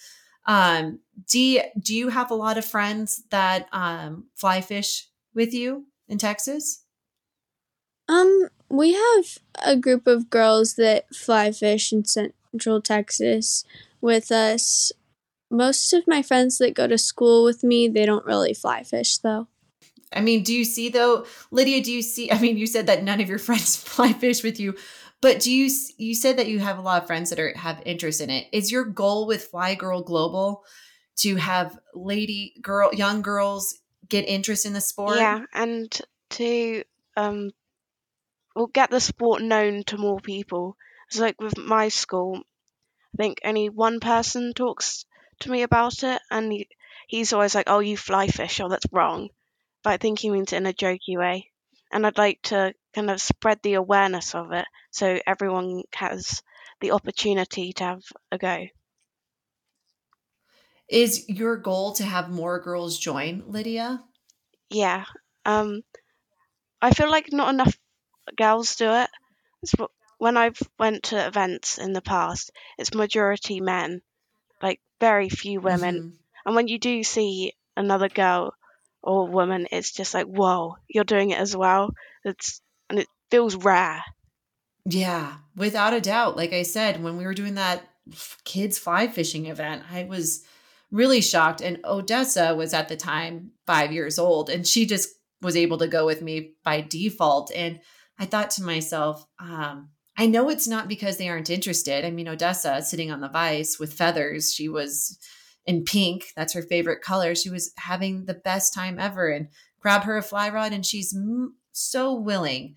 Um 0.45 0.99
do 1.27 1.59
do 1.81 1.95
you 1.95 2.09
have 2.09 2.29
a 2.29 2.35
lot 2.35 2.59
of 2.59 2.65
friends 2.65 3.23
that 3.31 3.67
um 3.71 4.25
fly 4.35 4.61
fish 4.61 5.07
with 5.35 5.53
you 5.53 5.85
in 6.07 6.17
texas 6.17 6.85
um 8.07 8.47
we 8.69 8.93
have 8.93 9.37
a 9.63 9.75
group 9.75 10.07
of 10.07 10.29
girls 10.29 10.75
that 10.75 11.13
fly 11.13 11.51
fish 11.51 11.91
in 11.91 12.03
central 12.05 12.81
texas 12.81 13.63
with 14.01 14.31
us 14.31 14.91
most 15.51 15.93
of 15.93 16.07
my 16.07 16.21
friends 16.21 16.57
that 16.57 16.73
go 16.73 16.87
to 16.87 16.97
school 16.97 17.43
with 17.43 17.63
me 17.63 17.87
they 17.87 18.05
don't 18.05 18.25
really 18.25 18.53
fly 18.53 18.81
fish 18.83 19.17
though 19.19 19.47
I 20.13 20.21
mean, 20.21 20.43
do 20.43 20.53
you 20.53 20.63
see 20.63 20.89
though, 20.89 21.25
Lydia? 21.51 21.83
Do 21.83 21.91
you 21.91 22.01
see? 22.01 22.31
I 22.31 22.39
mean, 22.39 22.57
you 22.57 22.67
said 22.67 22.87
that 22.87 23.03
none 23.03 23.19
of 23.19 23.29
your 23.29 23.39
friends 23.47 23.75
fly 23.83 24.13
fish 24.13 24.43
with 24.43 24.59
you, 24.59 24.75
but 25.21 25.39
do 25.39 25.51
you? 25.51 25.69
You 25.97 26.15
said 26.15 26.37
that 26.37 26.47
you 26.47 26.59
have 26.59 26.77
a 26.77 26.81
lot 26.81 27.01
of 27.01 27.07
friends 27.07 27.29
that 27.29 27.39
are 27.39 27.53
have 27.57 27.81
interest 27.85 28.21
in 28.21 28.29
it. 28.29 28.47
Is 28.51 28.71
your 28.71 28.85
goal 28.85 29.27
with 29.27 29.45
Fly 29.45 29.75
Girl 29.75 30.01
Global 30.01 30.63
to 31.17 31.35
have 31.35 31.77
lady 31.93 32.53
girl 32.61 32.93
young 32.93 33.21
girls 33.21 33.79
get 34.09 34.27
interest 34.27 34.65
in 34.65 34.73
the 34.73 34.81
sport? 34.81 35.15
Yeah, 35.15 35.45
and 35.53 36.01
to 36.31 36.83
um, 37.17 37.51
well, 38.55 38.67
get 38.67 38.89
the 38.89 38.99
sport 38.99 39.41
known 39.41 39.83
to 39.85 39.97
more 39.97 40.19
people. 40.19 40.77
It's 41.07 41.19
like 41.19 41.39
with 41.39 41.57
my 41.57 41.89
school, 41.89 42.39
I 43.13 43.17
think 43.17 43.41
only 43.43 43.69
one 43.69 43.99
person 43.99 44.53
talks 44.53 45.05
to 45.41 45.51
me 45.51 45.63
about 45.63 46.03
it, 46.03 46.21
and 46.31 46.51
he, 46.51 46.67
he's 47.07 47.33
always 47.33 47.55
like, 47.55 47.69
"Oh, 47.69 47.79
you 47.79 47.97
fly 47.97 48.27
fish? 48.27 48.59
Oh, 48.59 48.69
that's 48.69 48.87
wrong." 48.91 49.29
but 49.85 49.91
I 49.93 49.97
think 49.97 50.17
he 50.19 50.31
means 50.31 50.51
it 50.51 50.57
in 50.57 50.65
a 50.65 50.73
jokey 50.73 51.15
way. 51.15 51.51
And 51.91 52.05
I'd 52.07 52.17
like 52.17 52.41
to 52.45 52.73
kind 52.95 53.11
of 53.11 53.21
spread 53.21 53.59
the 53.61 53.75
awareness 53.75 54.33
of 54.33 54.51
it 54.51 54.65
so 54.89 55.19
everyone 55.27 55.83
has 55.93 56.41
the 56.81 56.91
opportunity 56.91 57.71
to 57.73 57.83
have 57.83 58.03
a 58.31 58.39
go. 58.39 58.65
Is 60.87 61.27
your 61.27 61.57
goal 61.57 61.93
to 61.93 62.03
have 62.03 62.29
more 62.29 62.59
girls 62.59 62.97
join, 62.97 63.43
Lydia? 63.47 64.03
Yeah. 64.69 65.05
Um, 65.45 65.83
I 66.81 66.91
feel 66.91 67.09
like 67.09 67.31
not 67.31 67.53
enough 67.53 67.77
girls 68.37 68.75
do 68.75 68.91
it. 68.91 69.09
when 70.17 70.37
I've 70.37 70.61
went 70.79 71.03
to 71.03 71.27
events 71.27 71.77
in 71.77 71.93
the 71.93 72.01
past, 72.01 72.51
it's 72.77 72.93
majority 72.93 73.61
men, 73.61 74.01
like 74.61 74.79
very 74.99 75.29
few 75.29 75.59
women. 75.59 75.95
Mm-hmm. 75.95 76.09
And 76.45 76.55
when 76.55 76.67
you 76.67 76.77
do 76.77 77.03
see 77.03 77.53
another 77.75 78.09
girl 78.09 78.53
or 79.01 79.27
woman, 79.27 79.67
it's 79.71 79.91
just 79.91 80.13
like, 80.13 80.27
whoa, 80.27 80.77
you're 80.87 81.03
doing 81.03 81.31
it 81.31 81.39
as 81.39 81.55
well. 81.55 81.93
It's 82.23 82.61
and 82.89 82.99
it 82.99 83.07
feels 83.31 83.55
rare. 83.55 84.03
Yeah, 84.85 85.37
without 85.55 85.93
a 85.93 86.01
doubt. 86.01 86.37
Like 86.37 86.53
I 86.53 86.61
said, 86.63 87.03
when 87.03 87.17
we 87.17 87.25
were 87.25 87.33
doing 87.33 87.55
that 87.55 87.87
kids 88.43 88.77
fly 88.77 89.07
fishing 89.07 89.47
event, 89.47 89.83
I 89.91 90.03
was 90.03 90.43
really 90.95 91.21
shocked. 91.21 91.61
And 91.61 91.79
Odessa 91.83 92.55
was 92.55 92.73
at 92.73 92.87
the 92.87 92.95
time 92.95 93.51
five 93.67 93.91
years 93.91 94.17
old, 94.17 94.49
and 94.49 94.65
she 94.65 94.85
just 94.85 95.09
was 95.41 95.57
able 95.57 95.77
to 95.79 95.87
go 95.87 96.05
with 96.05 96.21
me 96.21 96.53
by 96.63 96.81
default. 96.81 97.51
And 97.53 97.81
I 98.17 98.25
thought 98.25 98.49
to 98.51 98.63
myself, 98.63 99.25
um, 99.37 99.89
I 100.17 100.25
know 100.25 100.49
it's 100.49 100.67
not 100.67 100.87
because 100.87 101.17
they 101.17 101.27
aren't 101.27 101.49
interested. 101.49 102.05
I 102.05 102.11
mean, 102.11 102.29
Odessa 102.29 102.81
sitting 102.81 103.11
on 103.11 103.19
the 103.19 103.27
vise 103.27 103.75
with 103.77 103.93
feathers, 103.93 104.53
she 104.53 104.69
was 104.69 105.19
in 105.65 105.83
pink. 105.83 106.27
That's 106.37 106.53
her 106.53 106.61
favorite 106.61 107.01
color. 107.01 107.35
She 107.35 107.49
was 107.49 107.73
having 107.77 108.25
the 108.25 108.33
best 108.33 108.73
time 108.73 108.97
ever 108.97 109.29
and 109.29 109.49
grab 109.81 110.03
her 110.03 110.17
a 110.17 110.23
fly 110.23 110.49
rod 110.49 110.71
and 110.71 110.85
she's 110.85 111.13
m- 111.13 111.55
so 111.73 112.15
willing 112.15 112.75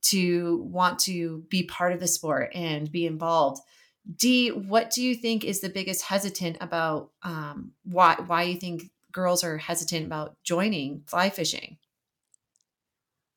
to 0.00 0.62
want 0.70 1.00
to 1.00 1.42
be 1.50 1.64
part 1.64 1.92
of 1.92 1.98
the 1.98 2.06
sport 2.06 2.50
and 2.54 2.92
be 2.92 3.04
involved. 3.04 3.60
D, 4.16 4.50
what 4.50 4.90
do 4.90 5.02
you 5.02 5.14
think 5.14 5.44
is 5.44 5.60
the 5.60 5.68
biggest 5.68 6.04
hesitant 6.04 6.56
about 6.60 7.10
um, 7.22 7.72
why 7.84 8.16
why 8.26 8.42
you 8.44 8.58
think 8.58 8.90
girls 9.12 9.44
are 9.44 9.58
hesitant 9.58 10.06
about 10.06 10.36
joining 10.44 11.02
fly 11.06 11.30
fishing? 11.30 11.76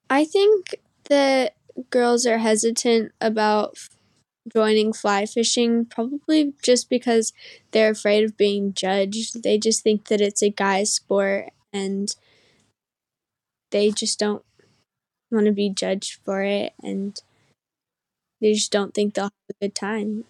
I 0.09 0.25
think 0.25 0.75
that 1.09 1.55
girls 1.89 2.25
are 2.25 2.37
hesitant 2.37 3.11
about 3.19 3.77
joining 4.53 4.93
fly 4.93 5.25
fishing 5.25 5.85
probably 5.85 6.53
just 6.63 6.89
because 6.89 7.33
they're 7.71 7.91
afraid 7.91 8.23
of 8.23 8.37
being 8.37 8.73
judged. 8.73 9.43
They 9.43 9.57
just 9.57 9.83
think 9.83 10.07
that 10.07 10.21
it's 10.21 10.41
a 10.41 10.49
guy's 10.49 10.93
sport 10.93 11.51
and 11.71 12.13
they 13.71 13.91
just 13.91 14.19
don't 14.19 14.43
want 15.29 15.45
to 15.45 15.51
be 15.51 15.69
judged 15.69 16.19
for 16.25 16.43
it 16.43 16.73
and 16.83 17.21
they 18.41 18.53
just 18.53 18.71
don't 18.71 18.93
think 18.93 19.13
they'll 19.13 19.25
have 19.25 19.31
a 19.49 19.65
good 19.65 19.75
time. 19.75 20.25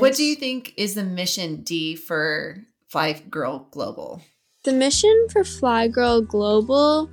What 0.00 0.14
do 0.14 0.24
you 0.24 0.36
think 0.36 0.72
is 0.78 0.94
the 0.94 1.04
mission 1.04 1.56
D 1.62 1.96
for 1.96 2.64
Fly 2.88 3.12
Girl 3.28 3.68
Global? 3.70 4.22
The 4.64 4.72
mission 4.72 5.26
for 5.30 5.44
Fly 5.44 5.88
Girl 5.88 6.22
Global 6.22 7.10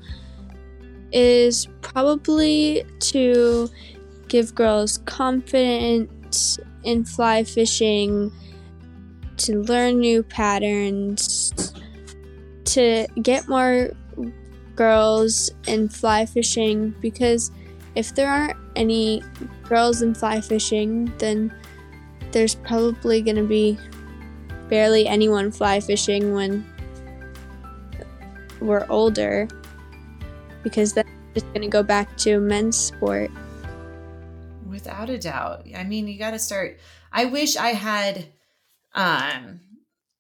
is 1.12 1.68
probably 1.82 2.86
to 3.00 3.70
give 4.30 4.56
girls 4.56 5.00
confidence 5.00 6.58
in 6.84 7.04
fly 7.04 7.44
fishing, 7.44 8.32
to 9.38 9.62
learn 9.64 10.00
new 10.00 10.24
patterns, 10.24 11.74
to 12.64 13.08
get 13.22 13.50
more 13.50 13.92
girls 14.76 15.52
in 15.68 15.90
fly 15.90 16.26
fishing 16.26 16.96
because 17.02 17.52
if 17.96 18.16
there 18.16 18.30
aren't 18.30 18.58
any 18.78 19.22
girls 19.68 20.02
in 20.02 20.14
fly 20.14 20.40
fishing, 20.40 21.12
then 21.18 21.54
there's 22.32 22.56
probably 22.56 23.22
going 23.22 23.38
to 23.38 23.48
be 23.48 23.78
barely 24.70 25.08
anyone 25.08 25.52
fly 25.52 25.80
fishing 25.80 26.34
when 26.34 26.66
we're 28.62 28.86
older 28.90 29.48
because 30.64 30.94
that's 30.94 31.10
just 31.34 31.48
going 31.48 31.62
to 31.62 31.68
go 31.68 31.84
back 31.84 32.16
to 32.18 32.40
men's 32.40 32.78
sport. 32.78 33.32
Without 34.68 35.10
a 35.10 35.18
doubt. 35.18 35.66
I 35.76 35.84
mean, 35.84 36.08
you 36.08 36.20
got 36.20 36.32
to 36.32 36.40
start. 36.40 36.80
I 37.12 37.26
wish 37.26 37.58
I 37.58 37.70
had, 37.70 38.26
um, 38.94 39.62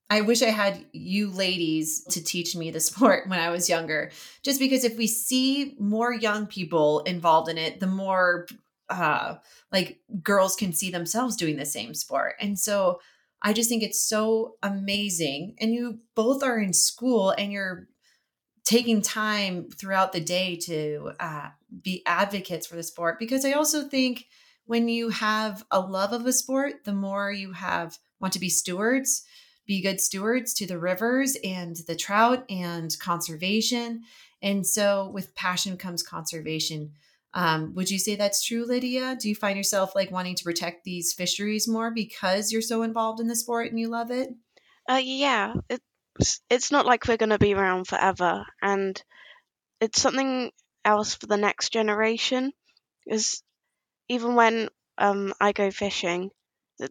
I 0.09 0.21
wish 0.21 0.41
I 0.41 0.49
had 0.49 0.83
you 0.91 1.29
ladies 1.29 2.03
to 2.05 2.23
teach 2.23 2.55
me 2.55 2.71
the 2.71 2.79
sport 2.79 3.27
when 3.27 3.39
I 3.39 3.49
was 3.49 3.69
younger. 3.69 4.11
Just 4.43 4.59
because 4.59 4.83
if 4.83 4.97
we 4.97 5.07
see 5.07 5.75
more 5.79 6.13
young 6.13 6.47
people 6.47 7.01
involved 7.01 7.49
in 7.49 7.57
it, 7.57 7.79
the 7.79 7.87
more 7.87 8.47
uh 8.89 9.35
like 9.71 9.99
girls 10.23 10.55
can 10.55 10.73
see 10.73 10.91
themselves 10.91 11.35
doing 11.35 11.57
the 11.57 11.65
same 11.65 11.93
sport. 11.93 12.35
And 12.39 12.57
so 12.57 12.99
I 13.41 13.53
just 13.53 13.69
think 13.69 13.83
it's 13.83 14.01
so 14.01 14.55
amazing. 14.61 15.55
And 15.59 15.73
you 15.73 15.99
both 16.15 16.43
are 16.43 16.59
in 16.59 16.73
school 16.73 17.31
and 17.31 17.51
you're 17.51 17.87
taking 18.65 19.01
time 19.01 19.69
throughout 19.71 20.11
the 20.11 20.19
day 20.19 20.55
to 20.55 21.11
uh, 21.19 21.49
be 21.81 22.03
advocates 22.05 22.67
for 22.67 22.75
the 22.75 22.83
sport 22.83 23.17
because 23.17 23.45
I 23.45 23.53
also 23.53 23.83
think 23.83 24.25
when 24.65 24.87
you 24.87 25.09
have 25.09 25.65
a 25.71 25.79
love 25.79 26.13
of 26.13 26.25
a 26.27 26.33
sport, 26.33 26.83
the 26.83 26.93
more 26.93 27.31
you 27.31 27.53
have 27.53 27.97
want 28.19 28.33
to 28.33 28.39
be 28.39 28.49
stewards, 28.49 29.23
be 29.65 29.81
good 29.81 29.99
stewards 29.99 30.53
to 30.55 30.67
the 30.67 30.77
rivers 30.77 31.35
and 31.43 31.77
the 31.87 31.95
trout 31.95 32.45
and 32.49 32.95
conservation. 32.99 34.01
And 34.41 34.67
so 34.67 35.09
with 35.09 35.33
passion 35.35 35.77
comes 35.77 36.03
conservation. 36.03 36.91
Um, 37.33 37.75
would 37.75 37.91
you 37.91 37.99
say 37.99 38.15
that's 38.15 38.43
true, 38.43 38.65
Lydia? 38.65 39.15
Do 39.19 39.29
you 39.29 39.35
find 39.35 39.55
yourself 39.55 39.93
like 39.95 40.11
wanting 40.11 40.35
to 40.35 40.43
protect 40.43 40.83
these 40.83 41.13
fisheries 41.13 41.67
more 41.67 41.91
because 41.91 42.51
you're 42.51 42.61
so 42.61 42.81
involved 42.81 43.19
in 43.19 43.27
the 43.27 43.35
sport 43.35 43.67
and 43.67 43.79
you 43.79 43.87
love 43.87 44.11
it? 44.11 44.29
Uh, 44.89 45.01
yeah, 45.03 45.53
it's 45.69 46.41
it's 46.49 46.71
not 46.71 46.87
like 46.87 47.07
we're 47.07 47.17
going 47.17 47.29
to 47.29 47.37
be 47.37 47.53
around 47.53 47.87
forever, 47.87 48.45
and 48.61 49.01
it's 49.79 50.01
something 50.01 50.51
else 50.83 51.15
for 51.15 51.27
the 51.27 51.37
next 51.37 51.71
generation. 51.71 52.51
Is 53.05 53.43
even 54.07 54.35
when 54.35 54.69
um, 54.97 55.33
I 55.39 55.51
go 55.51 55.69
fishing, 55.69 56.31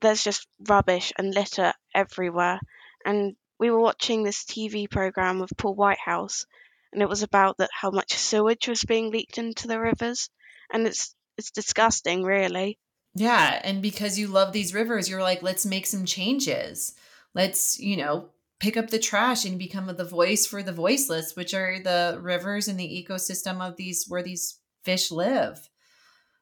there's 0.00 0.22
just 0.22 0.46
rubbish 0.68 1.12
and 1.18 1.34
litter 1.34 1.72
everywhere. 1.94 2.60
And 3.04 3.34
we 3.58 3.70
were 3.70 3.80
watching 3.80 4.22
this 4.22 4.44
TV 4.44 4.88
program 4.90 5.40
with 5.40 5.56
Paul 5.56 5.74
Whitehouse, 5.74 6.46
and 6.92 7.02
it 7.02 7.08
was 7.08 7.22
about 7.22 7.58
that 7.58 7.70
how 7.72 7.90
much 7.90 8.14
sewage 8.14 8.68
was 8.68 8.84
being 8.84 9.10
leaked 9.10 9.38
into 9.38 9.68
the 9.68 9.80
rivers, 9.80 10.30
and 10.72 10.86
it's 10.86 11.14
it's 11.36 11.50
disgusting, 11.50 12.22
really. 12.22 12.78
Yeah, 13.14 13.60
and 13.64 13.80
because 13.80 14.18
you 14.18 14.28
love 14.28 14.52
these 14.52 14.74
rivers, 14.74 15.08
you're 15.08 15.22
like, 15.22 15.42
let's 15.42 15.64
make 15.64 15.86
some 15.86 16.04
changes. 16.04 16.94
Let's, 17.34 17.78
you 17.78 17.96
know, 17.96 18.30
pick 18.60 18.76
up 18.76 18.90
the 18.90 18.98
trash 18.98 19.44
and 19.44 19.58
become 19.58 19.86
the 19.86 20.04
voice 20.04 20.46
for 20.46 20.62
the 20.62 20.72
voiceless, 20.72 21.34
which 21.36 21.54
are 21.54 21.78
the 21.82 22.18
rivers 22.20 22.68
and 22.68 22.78
the 22.78 23.06
ecosystem 23.08 23.60
of 23.60 23.76
these 23.76 24.06
where 24.08 24.22
these 24.22 24.58
fish 24.84 25.10
live. 25.10 25.68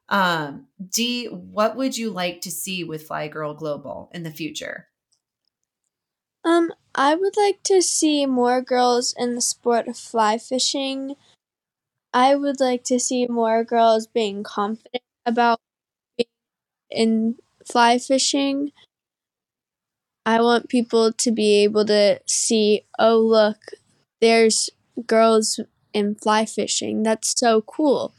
Um, 0.09 0.67
Dee, 0.89 1.27
what 1.27 1.77
would 1.77 1.97
you 1.97 2.11
like 2.11 2.41
to 2.43 2.51
see 2.51 2.85
with 2.85 3.07
Fly 3.07 3.29
Girl 3.29 3.55
Global 3.55 4.11
in 4.15 4.23
the 4.23 4.31
future? 4.31 4.89
Um, 6.45 6.73
I 6.97 7.15
would 7.15 7.37
like 7.37 7.63
to 7.65 7.81
see 7.81 8.27
more 8.27 8.61
girls 8.61 9.15
in 9.17 9.35
the 9.37 9.41
sport 9.41 9.87
of 9.87 9.97
fly 9.97 10.37
fishing. 10.37 11.15
I 12.15 12.35
would 12.35 12.61
like 12.61 12.85
to 12.85 12.99
see 13.01 13.27
more 13.27 13.65
girls 13.65 14.07
being 14.07 14.43
confident 14.43 15.05
about 15.27 15.61
being 16.17 16.29
in 16.91 17.39
fly 17.67 17.99
fishing. 17.99 18.73
I 20.27 20.41
want 20.43 20.69
people 20.69 21.13
to 21.13 21.31
be 21.31 21.63
able 21.65 21.85
to 21.87 22.21
see, 22.27 22.85
oh, 22.99 23.19
look, 23.19 23.59
there's 24.21 24.69
girls 25.07 25.61
in 25.93 26.15
fly 26.17 26.45
fishing. 26.45 27.03
That's 27.03 27.39
so 27.39 27.63
cool. 27.63 28.13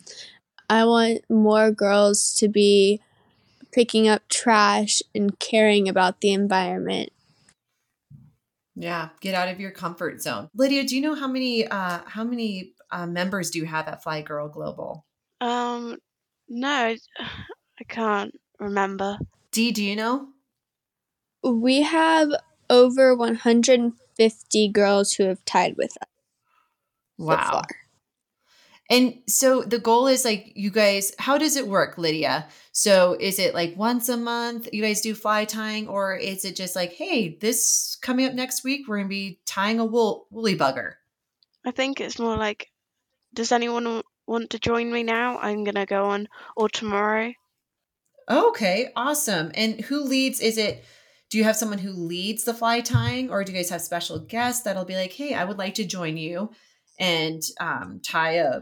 I 0.70 0.86
want 0.86 1.30
more 1.30 1.72
girls 1.72 2.36
to 2.40 2.48
be 2.50 3.02
picking 3.74 4.08
up 4.08 4.28
trash 4.30 5.02
and 5.16 5.40
caring 5.40 5.90
about 5.90 6.22
the 6.22 6.34
environment. 6.34 7.12
Yeah, 8.80 9.10
get 9.22 9.34
out 9.34 9.50
of 9.50 9.60
your 9.60 9.72
comfort 9.72 10.22
zone. 10.22 10.50
Lydia, 10.54 10.84
do 10.84 10.96
you 10.96 11.02
know 11.02 11.16
how 11.16 11.28
many 11.28 11.68
uh 11.68 12.02
how 12.06 12.24
many 12.24 12.74
uh, 12.92 13.08
members 13.08 13.50
do 13.50 13.58
you 13.58 13.66
have 13.66 13.88
at 13.88 14.04
Fly 14.04 14.22
Girl 14.22 14.48
Global? 14.48 15.04
Um 15.42 15.98
no, 16.48 16.96
I 17.20 17.84
can't 17.88 18.40
remember. 18.60 19.18
Dee, 19.52 19.72
do 19.72 19.84
you 19.84 19.96
know? 19.96 20.28
We 21.44 21.82
have 21.82 22.30
over 22.70 23.16
150 23.16 24.68
girls 24.70 25.14
who 25.14 25.24
have 25.24 25.44
tied 25.46 25.76
with 25.76 25.98
us. 26.02 26.10
Wow. 27.18 27.64
So 27.66 27.76
and 28.90 29.20
so 29.28 29.64
the 29.64 29.80
goal 29.80 30.08
is 30.08 30.24
like 30.24 30.54
you 30.56 30.72
guys, 30.72 31.14
how 31.20 31.38
does 31.38 31.58
it 31.58 31.68
work, 31.68 31.98
Lydia? 31.98 32.48
So 32.72 33.18
is 33.20 33.38
it 33.38 33.54
like 33.54 33.76
once 33.76 34.08
a 34.08 34.16
month 34.16 34.70
you 34.72 34.82
guys 34.82 35.02
do 35.02 35.14
fly 35.14 35.46
tying, 35.46 35.88
or 35.88 36.16
is 36.16 36.46
it 36.46 36.56
just 36.56 36.76
like, 36.76 36.94
hey, 36.94 37.38
this 37.42 37.98
coming 38.02 38.26
up 38.26 38.34
next 38.34 38.64
week, 38.64 38.88
we're 38.88 38.98
gonna 38.98 39.10
be 39.10 39.40
tying 39.46 39.80
a 39.80 39.86
wool 39.86 40.28
woolly 40.32 40.58
bugger? 40.58 40.94
I 41.66 41.72
think 41.72 42.00
it's 42.00 42.20
more 42.20 42.38
like, 42.38 42.72
does 43.34 43.52
anyone 43.52 44.02
want 44.26 44.52
to 44.52 44.60
join 44.60 44.92
me 44.92 45.04
now? 45.04 45.38
I'm 45.40 45.66
gonna 45.66 45.86
go 45.86 46.06
on 46.06 46.30
or 46.56 46.70
tomorrow. 46.70 47.34
Okay, 48.30 48.92
awesome. 48.96 49.52
And 49.54 49.82
who 49.82 50.04
leads? 50.04 50.40
Is 50.40 50.58
it 50.58 50.86
do 51.30 51.38
you 51.38 51.44
have 51.44 51.58
someone 51.58 51.80
who 51.80 51.92
leads 51.92 52.46
the 52.46 52.54
fly 52.54 52.80
tying, 52.80 53.30
or 53.30 53.44
do 53.44 53.52
you 53.52 53.58
guys 53.58 53.70
have 53.70 53.82
special 53.82 54.20
guests 54.20 54.64
that'll 54.64 54.86
be 54.86 54.96
like, 54.96 55.12
hey, 55.12 55.34
I 55.34 55.44
would 55.44 55.58
like 55.58 55.74
to 55.76 55.84
join 55.84 56.16
you 56.16 56.52
and 57.00 57.44
um, 57.60 58.00
tie 58.04 58.36
a 58.36 58.62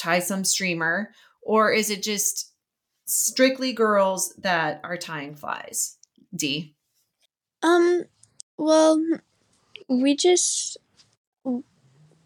tie 0.00 0.18
some 0.20 0.44
streamer, 0.44 1.12
or 1.42 1.72
is 1.72 1.90
it 1.90 2.02
just 2.02 2.52
strictly 3.06 3.72
girls 3.72 4.34
that 4.38 4.80
are 4.84 4.96
tying 4.96 5.34
flies? 5.34 5.96
D. 6.34 6.74
Um. 7.62 8.04
Well, 8.56 9.02
we 9.88 10.16
just. 10.16 10.76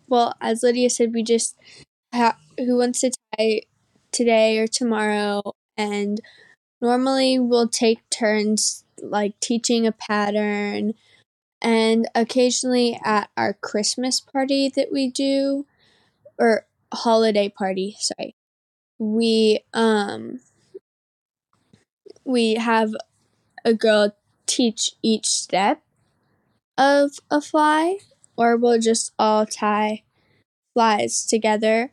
Well, 0.09 0.35
as 0.41 0.63
Lydia 0.63 0.91
said, 0.91 1.15
we 1.15 1.23
just 1.23 1.57
ha- 2.15 2.39
who 2.59 2.79
wants 2.79 3.01
to 3.01 3.11
tie 3.37 3.63
today 4.13 4.59
or 4.59 4.67
tomorrow, 4.67 5.43
and 5.77 6.21
normally 6.81 7.39
we'll 7.39 7.69
take 7.69 8.09
turns 8.11 8.85
like 9.03 9.39
teaching 9.41 9.87
a 9.87 9.93
pattern 9.93 10.95
and 11.61 12.09
occasionally 12.15 12.99
at 13.05 13.31
our 13.37 13.55
christmas 13.55 14.21
party 14.21 14.71
that 14.75 14.93
we 14.93 15.11
do 15.11 15.67
or 16.39 16.67
holiday 16.95 17.49
party, 17.49 17.97
sorry. 18.01 18.35
We 18.99 19.61
um 19.75 20.41
we 22.25 22.55
have 22.55 22.93
a 23.65 23.75
girl 23.75 24.17
teach 24.47 24.93
each 25.03 25.27
step 25.27 25.83
of 26.79 27.13
a 27.31 27.41
fly 27.43 27.99
or 28.37 28.57
we'll 28.57 28.81
just 28.81 29.13
all 29.19 29.47
tie 29.47 30.05
flies 30.75 31.27
together 31.27 31.93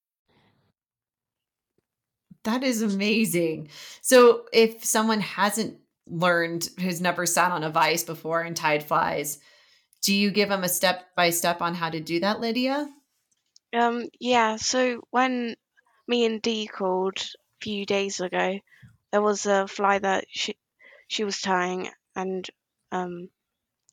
That 2.43 2.63
is 2.63 2.81
amazing. 2.81 3.69
So 4.01 4.45
if 4.51 4.83
someone 4.83 5.21
hasn't 5.21 5.77
learned, 6.07 6.67
who's 6.79 7.01
never 7.01 7.25
sat 7.25 7.51
on 7.51 7.63
a 7.63 7.69
vise 7.69 8.03
before 8.03 8.41
and 8.41 8.55
tied 8.55 8.83
flies, 8.83 9.39
do 10.01 10.13
you 10.13 10.31
give 10.31 10.49
them 10.49 10.63
a 10.63 10.69
step 10.69 11.15
by 11.15 11.29
step 11.29 11.61
on 11.61 11.75
how 11.75 11.89
to 11.89 11.99
do 11.99 12.19
that, 12.21 12.39
Lydia? 12.39 12.89
Um, 13.73 14.09
yeah. 14.19 14.55
So 14.55 15.01
when 15.11 15.55
me 16.07 16.25
and 16.25 16.41
Dee 16.41 16.67
called, 16.67 17.19
a 17.19 17.63
few 17.63 17.85
days 17.85 18.19
ago, 18.19 18.59
there 19.11 19.21
was 19.21 19.45
a 19.45 19.67
fly 19.67 19.99
that 19.99 20.25
she 20.29 20.57
she 21.07 21.23
was 21.23 21.41
tying, 21.41 21.89
and 22.15 22.47
um, 22.91 23.29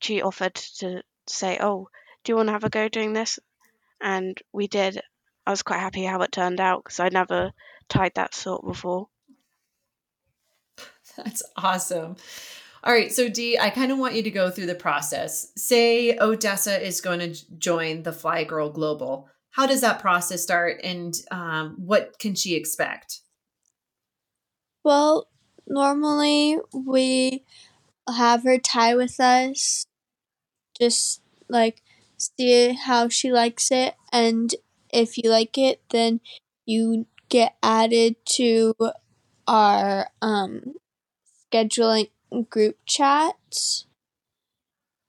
she 0.01 0.23
offered 0.23 0.55
to 0.55 1.03
say, 1.27 1.59
"Oh, 1.61 1.89
do 2.25 2.33
you 2.33 2.37
want 2.37 2.49
to 2.49 2.53
have 2.53 2.65
a 2.65 2.71
go 2.71 2.89
doing 2.89 3.13
this?" 3.13 3.39
And 4.01 4.41
we 4.53 4.69
did. 4.69 5.01
I 5.47 5.51
was 5.51 5.63
quite 5.63 5.81
happy 5.81 6.05
how 6.05 6.23
it 6.23 6.33
turned 6.33 6.61
out 6.61 6.85
because 6.85 7.01
I'd 7.01 7.13
never 7.13 7.53
tied 7.89 8.15
that 8.15 8.35
sort 8.35 8.65
before. 8.65 9.09
That's 11.17 11.43
awesome. 11.57 12.17
All 12.85 12.93
right, 12.93 13.13
so 13.13 13.29
Dee, 13.29 13.59
I 13.59 13.71
kind 13.71 13.91
of 13.91 13.99
want 13.99 14.15
you 14.15 14.23
to 14.23 14.31
go 14.31 14.51
through 14.51 14.67
the 14.67 14.75
process. 14.75 15.51
Say 15.57 16.17
Odessa 16.17 16.81
is 16.81 17.01
going 17.01 17.19
to 17.19 17.59
join 17.59 18.05
the 18.05 18.13
Fly 18.13 18.45
Girl 18.45 18.71
Global. 18.71 19.29
How 19.51 19.67
does 19.67 19.81
that 19.81 20.01
process 20.01 20.43
start, 20.43 20.81
and 20.85 21.15
um, 21.33 21.75
what 21.79 22.19
can 22.21 22.37
she 22.37 22.55
expect? 22.55 23.23
Well, 24.85 25.27
normally 25.67 26.59
we 26.73 27.45
have 28.09 28.45
her 28.45 28.59
tie 28.59 28.95
with 28.95 29.19
us, 29.19 29.85
just 30.79 31.21
like 31.49 31.83
see 32.17 32.75
how 32.75 33.09
she 33.09 33.33
likes 33.33 33.73
it, 33.73 33.97
and 34.13 34.55
if 34.91 35.19
you 35.19 35.31
like 35.31 35.59
it, 35.59 35.83
then 35.91 36.21
you 36.65 37.07
get 37.29 37.57
added 37.63 38.17
to 38.25 38.75
our 39.47 40.09
um, 40.23 40.75
scheduling 41.53 42.11
group 42.51 42.77
chats. 42.87 43.87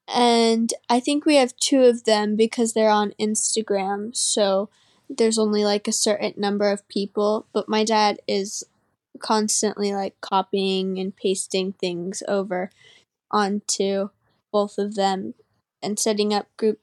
And 0.08 0.74
I 0.90 1.00
think 1.00 1.26
we 1.26 1.36
have 1.36 1.56
two 1.58 1.84
of 1.84 2.06
them 2.06 2.36
because 2.36 2.74
they're 2.74 2.90
on 2.90 3.14
Instagram. 3.20 4.16
So 4.16 4.70
there's 5.10 5.38
only 5.38 5.64
like 5.64 5.88
a 5.88 5.94
certain 5.94 6.34
number 6.38 6.72
of 6.72 6.88
people. 6.88 7.48
But 7.54 7.70
my 7.70 7.84
dad 7.84 8.20
is 8.28 8.64
constantly 9.20 9.94
like 9.94 10.20
copying 10.22 10.98
and 10.98 11.16
pasting 11.16 11.74
things 11.74 12.24
over 12.28 12.72
onto 13.32 14.10
both 14.52 14.78
of 14.78 14.96
them 14.96 15.36
and 15.82 16.00
setting 16.00 16.34
up 16.34 16.48
group 16.58 16.80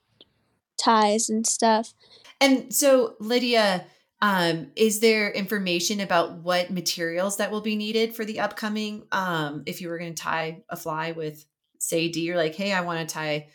ties 0.78 1.28
and 1.28 1.46
stuff. 1.46 1.94
And 2.40 2.72
so, 2.72 3.16
Lydia, 3.18 3.86
um, 4.22 4.68
is 4.76 5.00
there 5.00 5.30
information 5.30 6.00
about 6.00 6.38
what 6.38 6.70
materials 6.70 7.36
that 7.36 7.50
will 7.50 7.60
be 7.60 7.76
needed 7.76 8.14
for 8.14 8.24
the 8.24 8.40
upcoming? 8.40 9.04
Um, 9.12 9.62
if 9.66 9.80
you 9.80 9.88
were 9.88 9.98
going 9.98 10.14
to 10.14 10.22
tie 10.22 10.62
a 10.68 10.76
fly 10.76 11.12
with, 11.12 11.44
say, 11.78 12.08
D, 12.08 12.20
you're 12.20 12.36
like, 12.36 12.54
hey, 12.54 12.72
I 12.72 12.80
want 12.80 13.06
to 13.06 13.14
tie 13.14 13.48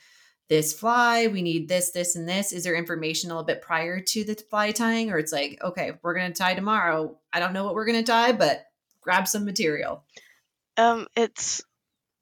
this 0.49 0.73
fly. 0.73 1.27
We 1.27 1.41
need 1.41 1.67
this, 1.67 1.91
this, 1.91 2.15
and 2.15 2.27
this. 2.27 2.53
Is 2.53 2.63
there 2.63 2.75
information 2.75 3.31
a 3.31 3.33
little 3.33 3.45
bit 3.45 3.61
prior 3.61 3.99
to 3.99 4.23
the 4.23 4.35
fly 4.35 4.71
tying, 4.71 5.09
or 5.09 5.17
it's 5.17 5.31
like, 5.31 5.59
okay, 5.63 5.93
we're 6.03 6.13
going 6.13 6.31
to 6.31 6.37
tie 6.37 6.53
tomorrow. 6.53 7.17
I 7.33 7.39
don't 7.39 7.53
know 7.53 7.63
what 7.63 7.73
we're 7.73 7.85
going 7.85 8.03
to 8.03 8.11
tie, 8.11 8.33
but 8.33 8.65
grab 9.01 9.27
some 9.27 9.45
material. 9.45 10.03
Um, 10.77 11.07
it's 11.15 11.63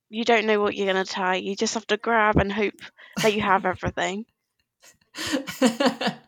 you 0.09 0.23
don't 0.23 0.45
know 0.45 0.61
what 0.61 0.75
you're 0.75 0.91
going 0.91 1.03
to 1.03 1.11
tie. 1.11 1.35
You 1.35 1.55
just 1.55 1.73
have 1.73 1.87
to 1.87 1.97
grab 1.97 2.37
and 2.37 2.51
hope 2.51 2.79
that 3.21 3.33
you 3.33 3.41
have 3.41 3.65
everything. 3.65 4.25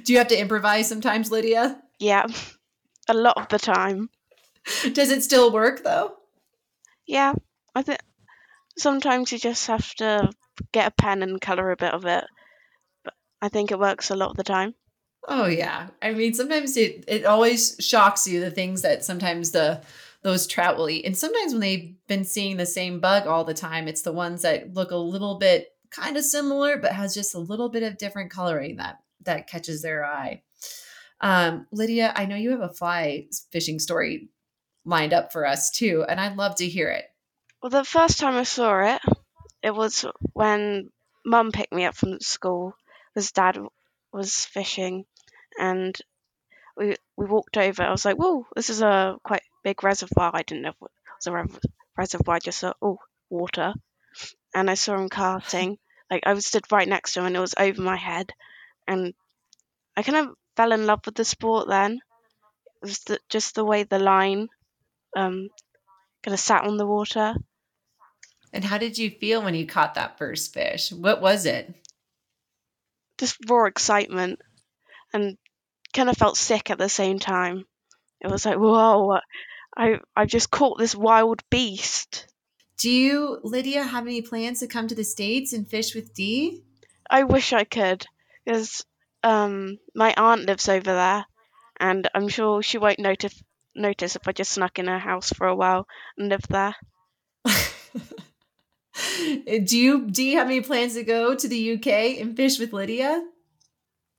Do 0.04 0.12
you 0.12 0.18
have 0.18 0.28
to 0.28 0.38
improvise 0.38 0.88
sometimes, 0.88 1.30
Lydia? 1.30 1.80
Yeah, 1.98 2.26
a 3.08 3.14
lot 3.14 3.36
of 3.36 3.48
the 3.48 3.58
time. 3.58 4.10
Does 4.92 5.10
it 5.10 5.22
still 5.22 5.52
work 5.52 5.82
though? 5.84 6.16
Yeah, 7.06 7.34
I 7.74 7.82
think 7.82 8.00
sometimes 8.76 9.32
you 9.32 9.38
just 9.38 9.66
have 9.66 9.94
to 9.96 10.30
get 10.72 10.88
a 10.88 11.02
pen 11.02 11.22
and 11.22 11.40
color 11.40 11.70
a 11.70 11.76
bit 11.76 11.92
of 11.92 12.04
it. 12.04 12.24
But 13.04 13.14
I 13.42 13.48
think 13.48 13.70
it 13.70 13.78
works 13.78 14.10
a 14.10 14.16
lot 14.16 14.30
of 14.30 14.36
the 14.36 14.44
time. 14.44 14.74
Oh 15.28 15.46
yeah. 15.46 15.88
I 16.00 16.12
mean, 16.12 16.34
sometimes 16.34 16.76
it 16.76 17.04
it 17.08 17.24
always 17.24 17.76
shocks 17.80 18.26
you 18.26 18.40
the 18.40 18.50
things 18.50 18.82
that 18.82 19.04
sometimes 19.04 19.50
the 19.50 19.82
those 20.22 20.46
trout 20.46 20.76
will 20.76 20.90
eat. 20.90 21.04
And 21.04 21.16
sometimes 21.16 21.52
when 21.52 21.60
they've 21.60 21.94
been 22.06 22.24
seeing 22.24 22.56
the 22.56 22.66
same 22.66 23.00
bug 23.00 23.26
all 23.26 23.44
the 23.44 23.54
time, 23.54 23.88
it's 23.88 24.02
the 24.02 24.12
ones 24.12 24.42
that 24.42 24.74
look 24.74 24.90
a 24.90 24.96
little 24.96 25.38
bit 25.38 25.68
kind 25.90 26.16
of 26.16 26.24
similar 26.24 26.76
but 26.76 26.92
has 26.92 27.14
just 27.14 27.34
a 27.34 27.38
little 27.38 27.68
bit 27.68 27.82
of 27.82 27.98
different 27.98 28.30
coloring 28.30 28.76
that 28.76 28.98
that 29.24 29.46
catches 29.46 29.82
their 29.82 30.04
eye. 30.04 30.42
Um, 31.20 31.66
Lydia, 31.70 32.12
I 32.14 32.26
know 32.26 32.36
you 32.36 32.50
have 32.50 32.60
a 32.60 32.72
fly 32.72 33.26
fishing 33.50 33.78
story 33.78 34.28
lined 34.84 35.12
up 35.12 35.32
for 35.32 35.46
us 35.46 35.70
too, 35.70 36.04
and 36.08 36.20
I'd 36.20 36.36
love 36.36 36.56
to 36.56 36.68
hear 36.68 36.88
it. 36.88 37.04
Well, 37.62 37.70
the 37.70 37.84
first 37.84 38.18
time 38.18 38.36
I 38.36 38.44
saw 38.44 38.94
it, 38.94 39.02
it 39.62 39.74
was 39.74 40.06
when 40.32 40.90
Mum 41.24 41.52
picked 41.52 41.72
me 41.72 41.84
up 41.84 41.94
from 41.94 42.20
school 42.20 42.74
because 43.12 43.32
Dad 43.32 43.58
was 44.12 44.46
fishing, 44.46 45.04
and 45.58 45.96
we 46.76 46.96
we 47.16 47.26
walked 47.26 47.58
over. 47.58 47.82
I 47.82 47.90
was 47.90 48.04
like, 48.04 48.16
"Whoa, 48.16 48.46
this 48.56 48.70
is 48.70 48.80
a 48.80 49.18
quite 49.22 49.42
big 49.62 49.82
reservoir." 49.84 50.30
I 50.32 50.42
didn't 50.42 50.62
know 50.62 50.70
it 50.70 50.76
was 50.80 51.26
a 51.26 51.58
reservoir. 51.96 52.36
I 52.36 52.38
just 52.38 52.60
saw 52.60 52.72
oh 52.80 52.98
water, 53.28 53.74
and 54.54 54.70
I 54.70 54.74
saw 54.74 54.96
him 54.96 55.08
casting. 55.08 55.78
Like 56.10 56.24
I 56.26 56.32
was 56.32 56.44
stood 56.44 56.64
right 56.72 56.88
next 56.88 57.12
to 57.12 57.20
him, 57.20 57.26
and 57.26 57.36
it 57.36 57.40
was 57.40 57.54
over 57.56 57.80
my 57.80 57.94
head, 57.94 58.32
and 58.90 59.14
I 59.96 60.02
kind 60.02 60.18
of 60.18 60.34
fell 60.56 60.72
in 60.72 60.84
love 60.84 61.00
with 61.06 61.14
the 61.14 61.24
sport 61.24 61.68
then. 61.68 62.00
It 62.82 62.86
was 62.86 62.98
the, 63.00 63.20
just 63.28 63.54
the 63.54 63.64
way 63.64 63.84
the 63.84 64.00
line 64.00 64.48
um, 65.16 65.48
kind 66.24 66.34
of 66.34 66.40
sat 66.40 66.64
on 66.64 66.76
the 66.76 66.86
water. 66.86 67.34
And 68.52 68.64
how 68.64 68.78
did 68.78 68.98
you 68.98 69.10
feel 69.10 69.42
when 69.42 69.54
you 69.54 69.66
caught 69.66 69.94
that 69.94 70.18
first 70.18 70.52
fish? 70.52 70.90
What 70.90 71.22
was 71.22 71.46
it? 71.46 71.72
Just 73.16 73.36
raw 73.48 73.66
excitement, 73.66 74.40
and 75.12 75.38
kind 75.92 76.08
of 76.08 76.16
felt 76.16 76.36
sick 76.36 76.70
at 76.70 76.78
the 76.78 76.88
same 76.88 77.18
time. 77.18 77.64
It 78.20 78.30
was 78.30 78.44
like, 78.44 78.58
whoa, 78.58 79.18
I 79.76 80.00
I've 80.16 80.28
just 80.28 80.50
caught 80.50 80.78
this 80.78 80.96
wild 80.96 81.42
beast. 81.48 82.26
Do 82.78 82.90
you, 82.90 83.38
Lydia, 83.44 83.84
have 83.84 84.06
any 84.06 84.22
plans 84.22 84.60
to 84.60 84.66
come 84.66 84.88
to 84.88 84.94
the 84.94 85.04
States 85.04 85.52
and 85.52 85.68
fish 85.68 85.94
with 85.94 86.14
Dee? 86.14 86.62
I 87.10 87.24
wish 87.24 87.52
I 87.52 87.64
could, 87.64 88.06
because 88.44 88.84
um, 89.22 89.78
my 89.94 90.14
aunt 90.16 90.46
lives 90.46 90.68
over 90.68 90.92
there, 90.92 91.24
and 91.78 92.08
I'm 92.14 92.28
sure 92.28 92.62
she 92.62 92.78
won't 92.78 92.98
notice 92.98 93.42
notice 93.74 94.16
if 94.16 94.26
I 94.26 94.32
just 94.32 94.52
snuck 94.52 94.78
in 94.78 94.86
her 94.86 94.98
house 94.98 95.30
for 95.30 95.46
a 95.46 95.56
while 95.56 95.86
and 96.18 96.28
live 96.28 96.46
there. 96.48 96.74
do 99.64 99.78
you 99.78 100.10
do 100.10 100.22
you 100.22 100.38
have 100.38 100.46
any 100.46 100.60
plans 100.60 100.94
to 100.94 101.02
go 101.04 101.34
to 101.34 101.48
the 101.48 101.74
UK 101.74 102.20
and 102.20 102.36
fish 102.36 102.58
with 102.58 102.72
Lydia? 102.72 103.22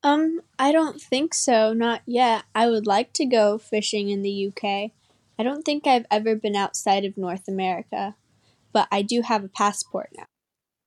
Um, 0.03 0.41
I 0.57 0.71
don't 0.71 0.99
think 0.99 1.33
so, 1.33 1.73
not 1.73 2.01
yet. 2.07 2.45
I 2.55 2.67
would 2.67 2.87
like 2.87 3.13
to 3.13 3.25
go 3.25 3.59
fishing 3.59 4.09
in 4.09 4.23
the 4.23 4.47
UK. 4.47 4.91
I 5.37 5.43
don't 5.43 5.63
think 5.63 5.85
I've 5.85 6.07
ever 6.09 6.35
been 6.35 6.55
outside 6.55 7.05
of 7.05 7.17
North 7.17 7.47
America, 7.47 8.15
but 8.73 8.87
I 8.91 9.03
do 9.03 9.21
have 9.21 9.43
a 9.43 9.49
passport 9.49 10.09
now. 10.17 10.25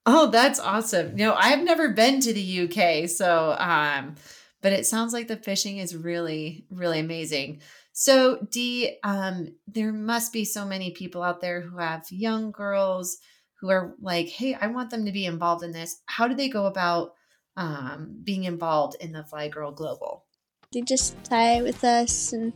Oh, 0.06 0.30
that's 0.30 0.60
awesome. 0.60 1.18
You 1.18 1.26
know, 1.26 1.34
I've 1.34 1.62
never 1.62 1.88
been 1.90 2.20
to 2.20 2.32
the 2.32 2.40
UK, 2.42 3.08
so 3.08 3.56
um 3.58 4.16
but 4.62 4.72
it 4.72 4.86
sounds 4.86 5.12
like 5.12 5.28
the 5.28 5.36
fishing 5.36 5.78
is 5.78 5.96
really 5.96 6.66
really 6.70 7.00
amazing. 7.00 7.60
So, 7.92 8.46
Dee, 8.50 8.98
um 9.02 9.54
there 9.66 9.92
must 9.92 10.32
be 10.32 10.44
so 10.44 10.66
many 10.66 10.90
people 10.90 11.22
out 11.22 11.40
there 11.40 11.60
who 11.62 11.78
have 11.78 12.04
young 12.10 12.50
girls 12.50 13.18
who 13.60 13.70
are 13.70 13.94
like, 14.00 14.28
"Hey, 14.28 14.54
I 14.54 14.66
want 14.66 14.90
them 14.90 15.06
to 15.06 15.12
be 15.12 15.24
involved 15.26 15.64
in 15.64 15.72
this." 15.72 16.02
How 16.06 16.28
do 16.28 16.34
they 16.34 16.48
go 16.48 16.66
about 16.66 17.14
um 17.56 18.20
being 18.24 18.44
involved 18.44 18.96
in 19.00 19.12
the 19.12 19.24
Fly 19.24 19.48
Girl 19.48 19.72
Global? 19.72 20.24
They 20.72 20.82
just 20.82 21.16
tie 21.24 21.62
with 21.62 21.82
us 21.84 22.32
and 22.32 22.52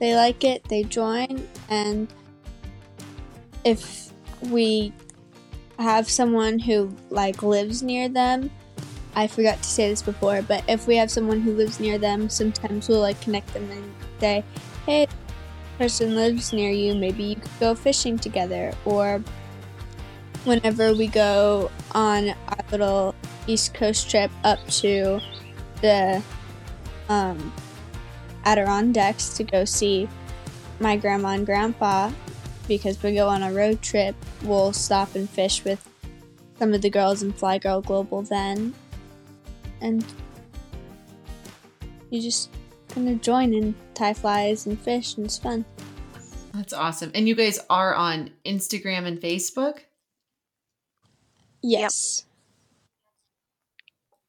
they 0.00 0.16
like 0.16 0.42
it, 0.42 0.64
they 0.68 0.82
join 0.84 1.46
and 1.68 2.08
if 3.64 4.12
we 4.50 4.92
have 5.78 6.08
someone 6.08 6.58
who 6.58 6.94
like 7.10 7.42
lives 7.42 7.82
near 7.82 8.08
them 8.08 8.50
i 9.14 9.26
forgot 9.26 9.56
to 9.58 9.68
say 9.68 9.88
this 9.88 10.02
before 10.02 10.42
but 10.42 10.62
if 10.68 10.86
we 10.86 10.96
have 10.96 11.10
someone 11.10 11.40
who 11.40 11.54
lives 11.54 11.80
near 11.80 11.98
them 11.98 12.28
sometimes 12.28 12.88
we'll 12.88 13.00
like 13.00 13.20
connect 13.20 13.52
them 13.54 13.70
and 13.70 13.94
say 14.20 14.44
hey 14.86 15.06
person 15.78 16.16
lives 16.16 16.52
near 16.52 16.70
you. 16.72 16.94
Maybe 16.94 17.22
you 17.22 17.36
could 17.36 17.60
go 17.60 17.74
fishing 17.74 18.18
together. 18.18 18.72
Or 18.84 19.22
whenever 20.44 20.92
we 20.92 21.06
go 21.06 21.70
on 21.92 22.30
our 22.30 22.64
little 22.70 23.14
east 23.46 23.72
coast 23.72 24.10
trip 24.10 24.30
up 24.44 24.58
to 24.66 25.20
the 25.80 26.22
um, 27.08 27.52
adirondacks 28.44 29.36
to 29.36 29.44
go 29.44 29.64
see 29.64 30.08
my 30.80 30.96
grandma 30.96 31.28
and 31.28 31.46
grandpa 31.46 32.10
because 32.68 33.02
we 33.02 33.14
go 33.14 33.26
on 33.26 33.42
a 33.42 33.52
road 33.52 33.82
trip, 33.82 34.14
we'll 34.44 34.72
stop 34.72 35.14
and 35.14 35.28
fish 35.28 35.64
with 35.64 35.88
some 36.58 36.74
of 36.74 36.82
the 36.82 36.90
girls 36.90 37.22
in 37.22 37.32
Fly 37.32 37.58
Girl 37.58 37.80
Global 37.80 38.22
then. 38.22 38.74
And 39.80 40.04
you 42.10 42.20
just 42.20 42.50
kind 42.88 43.08
of 43.08 43.20
join 43.22 43.54
and 43.54 43.74
tie 43.94 44.14
flies 44.14 44.66
and 44.66 44.78
fish, 44.78 45.16
and 45.16 45.26
it's 45.26 45.38
fun. 45.38 45.64
That's 46.54 46.72
awesome. 46.72 47.10
And 47.14 47.28
you 47.28 47.34
guys 47.34 47.58
are 47.70 47.94
on 47.94 48.30
Instagram 48.44 49.06
and 49.06 49.20
Facebook? 49.20 49.80
Yes. 51.62 52.24
Yep. 52.24 52.28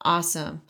Awesome. 0.02 0.62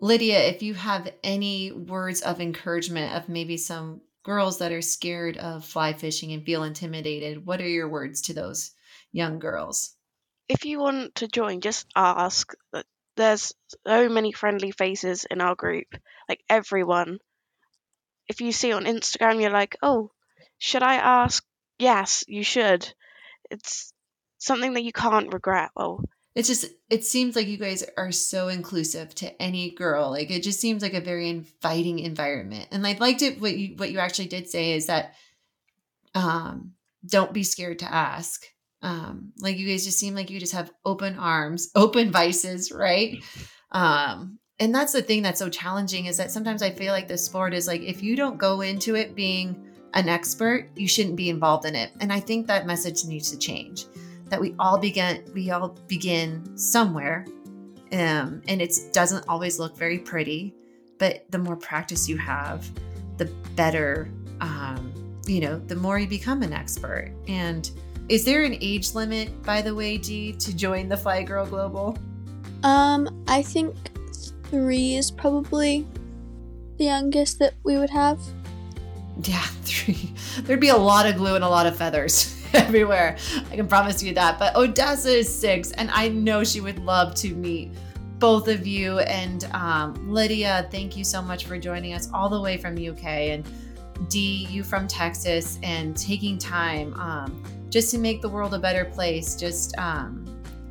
Lydia, 0.00 0.40
if 0.46 0.62
you 0.62 0.74
have 0.74 1.12
any 1.24 1.72
words 1.72 2.20
of 2.20 2.40
encouragement 2.40 3.16
of 3.16 3.28
maybe 3.28 3.56
some 3.56 4.00
girls 4.28 4.58
that 4.58 4.72
are 4.72 4.82
scared 4.82 5.38
of 5.38 5.64
fly 5.64 5.94
fishing 5.94 6.32
and 6.32 6.44
feel 6.44 6.62
intimidated, 6.62 7.46
what 7.46 7.62
are 7.62 7.68
your 7.68 7.88
words 7.88 8.20
to 8.20 8.34
those 8.34 8.72
young 9.10 9.38
girls? 9.38 9.96
If 10.50 10.66
you 10.66 10.78
want 10.78 11.14
to 11.16 11.28
join, 11.28 11.62
just 11.62 11.86
ask. 11.96 12.52
There's 13.16 13.54
so 13.86 14.08
many 14.10 14.32
friendly 14.32 14.70
faces 14.70 15.24
in 15.24 15.40
our 15.40 15.54
group, 15.54 15.86
like 16.28 16.42
everyone. 16.50 17.18
If 18.28 18.42
you 18.42 18.52
see 18.52 18.70
on 18.72 18.84
Instagram, 18.84 19.40
you're 19.40 19.50
like, 19.50 19.76
oh, 19.82 20.10
should 20.58 20.82
I 20.82 20.96
ask? 20.96 21.42
Yes, 21.78 22.22
you 22.28 22.42
should. 22.42 22.86
It's 23.50 23.94
something 24.36 24.74
that 24.74 24.84
you 24.84 24.92
can't 24.92 25.32
regret. 25.32 25.70
Well, 25.74 26.04
it's 26.38 26.46
just 26.46 26.66
it 26.88 27.04
seems 27.04 27.34
like 27.34 27.48
you 27.48 27.58
guys 27.58 27.84
are 27.96 28.12
so 28.12 28.46
inclusive 28.46 29.12
to 29.16 29.42
any 29.42 29.72
girl. 29.72 30.10
Like 30.10 30.30
it 30.30 30.44
just 30.44 30.60
seems 30.60 30.82
like 30.82 30.94
a 30.94 31.00
very 31.00 31.28
inviting 31.28 31.98
environment. 31.98 32.68
And 32.70 32.86
i 32.86 32.96
liked 33.00 33.22
it 33.22 33.40
what 33.40 33.56
you 33.56 33.74
what 33.74 33.90
you 33.90 33.98
actually 33.98 34.28
did 34.28 34.48
say 34.48 34.74
is 34.74 34.86
that 34.86 35.14
um 36.14 36.74
don't 37.04 37.34
be 37.34 37.42
scared 37.42 37.80
to 37.80 37.92
ask. 37.92 38.44
Um 38.82 39.32
like 39.40 39.58
you 39.58 39.66
guys 39.66 39.84
just 39.84 39.98
seem 39.98 40.14
like 40.14 40.30
you 40.30 40.38
just 40.38 40.52
have 40.52 40.70
open 40.84 41.18
arms 41.18 41.72
open 41.74 42.12
vices 42.12 42.70
right? 42.70 43.18
Um 43.72 44.38
and 44.60 44.72
that's 44.72 44.92
the 44.92 45.02
thing 45.02 45.24
that's 45.24 45.40
so 45.40 45.48
challenging 45.48 46.06
is 46.06 46.18
that 46.18 46.30
sometimes 46.30 46.62
i 46.62 46.70
feel 46.70 46.92
like 46.92 47.08
the 47.08 47.18
sport 47.18 47.52
is 47.52 47.66
like 47.66 47.82
if 47.82 48.00
you 48.00 48.14
don't 48.14 48.38
go 48.38 48.60
into 48.60 48.94
it 48.94 49.16
being 49.16 49.72
an 49.94 50.08
expert 50.08 50.68
you 50.76 50.86
shouldn't 50.86 51.16
be 51.16 51.30
involved 51.30 51.64
in 51.64 51.74
it. 51.74 51.90
And 52.00 52.12
i 52.12 52.20
think 52.20 52.46
that 52.46 52.64
message 52.64 53.04
needs 53.04 53.28
to 53.32 53.38
change 53.38 53.86
that 54.28 54.40
we 54.40 54.54
all 54.58 54.78
begin 54.78 55.24
we 55.34 55.50
all 55.50 55.68
begin 55.86 56.56
somewhere. 56.56 57.26
Um, 57.90 58.42
and 58.48 58.60
it 58.60 58.74
doesn't 58.92 59.26
always 59.28 59.58
look 59.58 59.76
very 59.76 59.98
pretty 59.98 60.54
but 60.98 61.24
the 61.30 61.38
more 61.38 61.56
practice 61.56 62.08
you 62.08 62.16
have 62.18 62.68
the 63.16 63.26
better 63.54 64.10
um, 64.40 64.92
you 65.26 65.40
know 65.40 65.58
the 65.58 65.76
more 65.76 65.98
you 65.98 66.06
become 66.06 66.42
an 66.42 66.52
expert. 66.52 67.12
And 67.26 67.70
is 68.08 68.24
there 68.24 68.44
an 68.44 68.56
age 68.60 68.94
limit 68.94 69.42
by 69.42 69.62
the 69.62 69.74
way 69.74 69.98
g 69.98 70.32
to 70.32 70.56
join 70.56 70.88
the 70.88 70.96
fly 70.96 71.22
girl 71.22 71.46
global? 71.46 71.96
Um 72.62 73.24
i 73.28 73.42
think 73.42 73.76
three 74.50 74.96
is 74.96 75.10
probably 75.10 75.86
the 76.78 76.84
youngest 76.84 77.38
that 77.40 77.54
we 77.64 77.76
would 77.76 77.90
have. 77.90 78.20
Yeah 79.22 79.40
three. 79.62 80.12
There'd 80.42 80.60
be 80.60 80.68
a 80.68 80.76
lot 80.76 81.06
of 81.06 81.16
glue 81.16 81.34
and 81.34 81.44
a 81.44 81.48
lot 81.48 81.66
of 81.66 81.76
feathers 81.76 82.37
everywhere. 82.54 83.16
I 83.50 83.56
can 83.56 83.68
promise 83.68 84.02
you 84.02 84.14
that. 84.14 84.38
But 84.38 84.56
Odessa 84.56 85.10
is 85.10 85.32
six, 85.32 85.72
and 85.72 85.90
I 85.90 86.08
know 86.08 86.44
she 86.44 86.60
would 86.60 86.78
love 86.78 87.14
to 87.16 87.34
meet 87.34 87.72
both 88.18 88.48
of 88.48 88.66
you. 88.66 88.98
And 89.00 89.44
um, 89.52 90.12
Lydia, 90.12 90.68
thank 90.70 90.96
you 90.96 91.04
so 91.04 91.22
much 91.22 91.46
for 91.46 91.58
joining 91.58 91.92
us 91.92 92.08
all 92.12 92.28
the 92.28 92.40
way 92.40 92.56
from 92.56 92.74
UK, 92.74 93.04
and 93.04 93.48
Dee, 94.08 94.46
you 94.50 94.62
from 94.62 94.86
Texas, 94.86 95.58
and 95.62 95.96
taking 95.96 96.38
time 96.38 96.94
um, 96.94 97.42
just 97.68 97.90
to 97.90 97.98
make 97.98 98.22
the 98.22 98.28
world 98.28 98.54
a 98.54 98.58
better 98.58 98.84
place. 98.84 99.34
Just 99.34 99.76
um, 99.78 100.24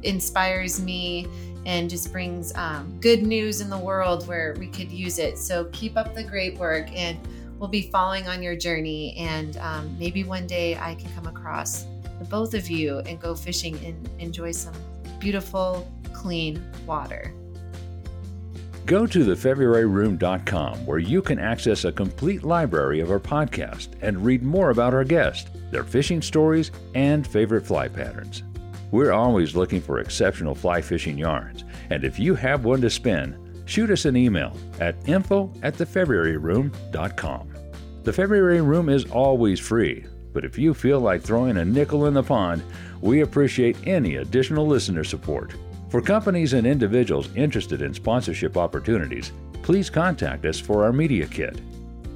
inspires 0.03 0.81
me 0.81 1.27
and 1.65 1.89
just 1.89 2.11
brings 2.13 2.55
um, 2.55 2.97
good 3.01 3.23
news 3.23 3.59
in 3.59 3.69
the 3.69 3.77
world 3.77 4.25
where 4.27 4.55
we 4.57 4.67
could 4.67 4.89
use 4.89 5.19
it. 5.19 5.37
So 5.37 5.65
keep 5.73 5.97
up 5.97 6.15
the 6.15 6.23
great 6.23 6.57
work 6.57 6.87
and 6.95 7.19
we'll 7.59 7.69
be 7.69 7.89
following 7.91 8.27
on 8.27 8.41
your 8.43 8.55
journey. 8.55 9.15
And 9.17 9.57
um, 9.57 9.95
maybe 9.97 10.23
one 10.23 10.47
day 10.47 10.77
I 10.77 10.95
can 10.95 11.11
come 11.13 11.27
across 11.27 11.85
the 12.19 12.25
both 12.25 12.53
of 12.53 12.69
you 12.69 12.99
and 12.99 13.19
go 13.19 13.35
fishing 13.35 13.77
and 13.85 14.09
enjoy 14.19 14.51
some 14.51 14.73
beautiful, 15.19 15.91
clean 16.13 16.63
water. 16.85 17.33
Go 18.85 19.05
to 19.05 19.19
thefebruaryroom.com 19.25 20.85
where 20.85 20.97
you 20.97 21.21
can 21.21 21.39
access 21.39 21.83
a 21.83 21.91
complete 21.91 22.43
library 22.43 23.01
of 23.01 23.11
our 23.11 23.19
podcast 23.19 23.89
and 24.01 24.23
read 24.23 24.43
more 24.43 24.69
about 24.69 24.93
our 24.93 25.03
guests, 25.03 25.49
their 25.71 25.83
fishing 25.83 26.21
stories, 26.21 26.71
and 26.95 27.27
favorite 27.27 27.65
fly 27.65 27.89
patterns. 27.89 28.43
We're 28.91 29.11
always 29.11 29.57
looking 29.57 29.81
for 29.81 29.99
exceptional 29.99 30.55
fly 30.55 30.81
fishing 30.81 31.17
yarns, 31.17 31.65
and 31.89 32.05
if 32.05 32.17
you 32.17 32.33
have 32.35 32.63
one 32.63 32.79
to 32.79 32.89
spin, 32.89 33.46
shoot 33.67 33.91
us 33.91 34.05
an 34.05 34.15
email 34.15 34.55
at 34.79 34.95
info 35.07 35.51
at 35.61 35.75
thefebruaryroom.com. 35.75 37.53
The 38.03 38.13
February 38.13 38.61
Room 38.61 38.89
is 38.89 39.05
always 39.11 39.59
free, 39.59 40.05
but 40.33 40.45
if 40.45 40.57
you 40.57 40.73
feel 40.73 40.99
like 40.99 41.21
throwing 41.21 41.57
a 41.57 41.65
nickel 41.65 42.05
in 42.05 42.13
the 42.13 42.23
pond, 42.23 42.63
we 43.01 43.21
appreciate 43.21 43.77
any 43.85 44.15
additional 44.15 44.65
listener 44.65 45.03
support. 45.03 45.53
For 45.89 46.01
companies 46.01 46.53
and 46.53 46.65
individuals 46.65 47.29
interested 47.35 47.81
in 47.81 47.93
sponsorship 47.93 48.57
opportunities, 48.57 49.31
please 49.61 49.89
contact 49.89 50.45
us 50.45 50.59
for 50.59 50.83
our 50.83 50.93
media 50.93 51.27
kit. 51.27 51.59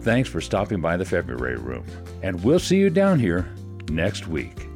Thanks 0.02 0.30
for 0.30 0.42
stopping 0.42 0.82
by 0.82 0.98
the 0.98 1.06
February 1.06 1.58
Room, 1.58 1.86
and 2.24 2.42
we'll 2.44 2.60
see 2.60 2.78
you 2.78 2.90
down 2.90 3.20
here 3.20 3.50
next 3.90 4.28
week. 4.28 4.71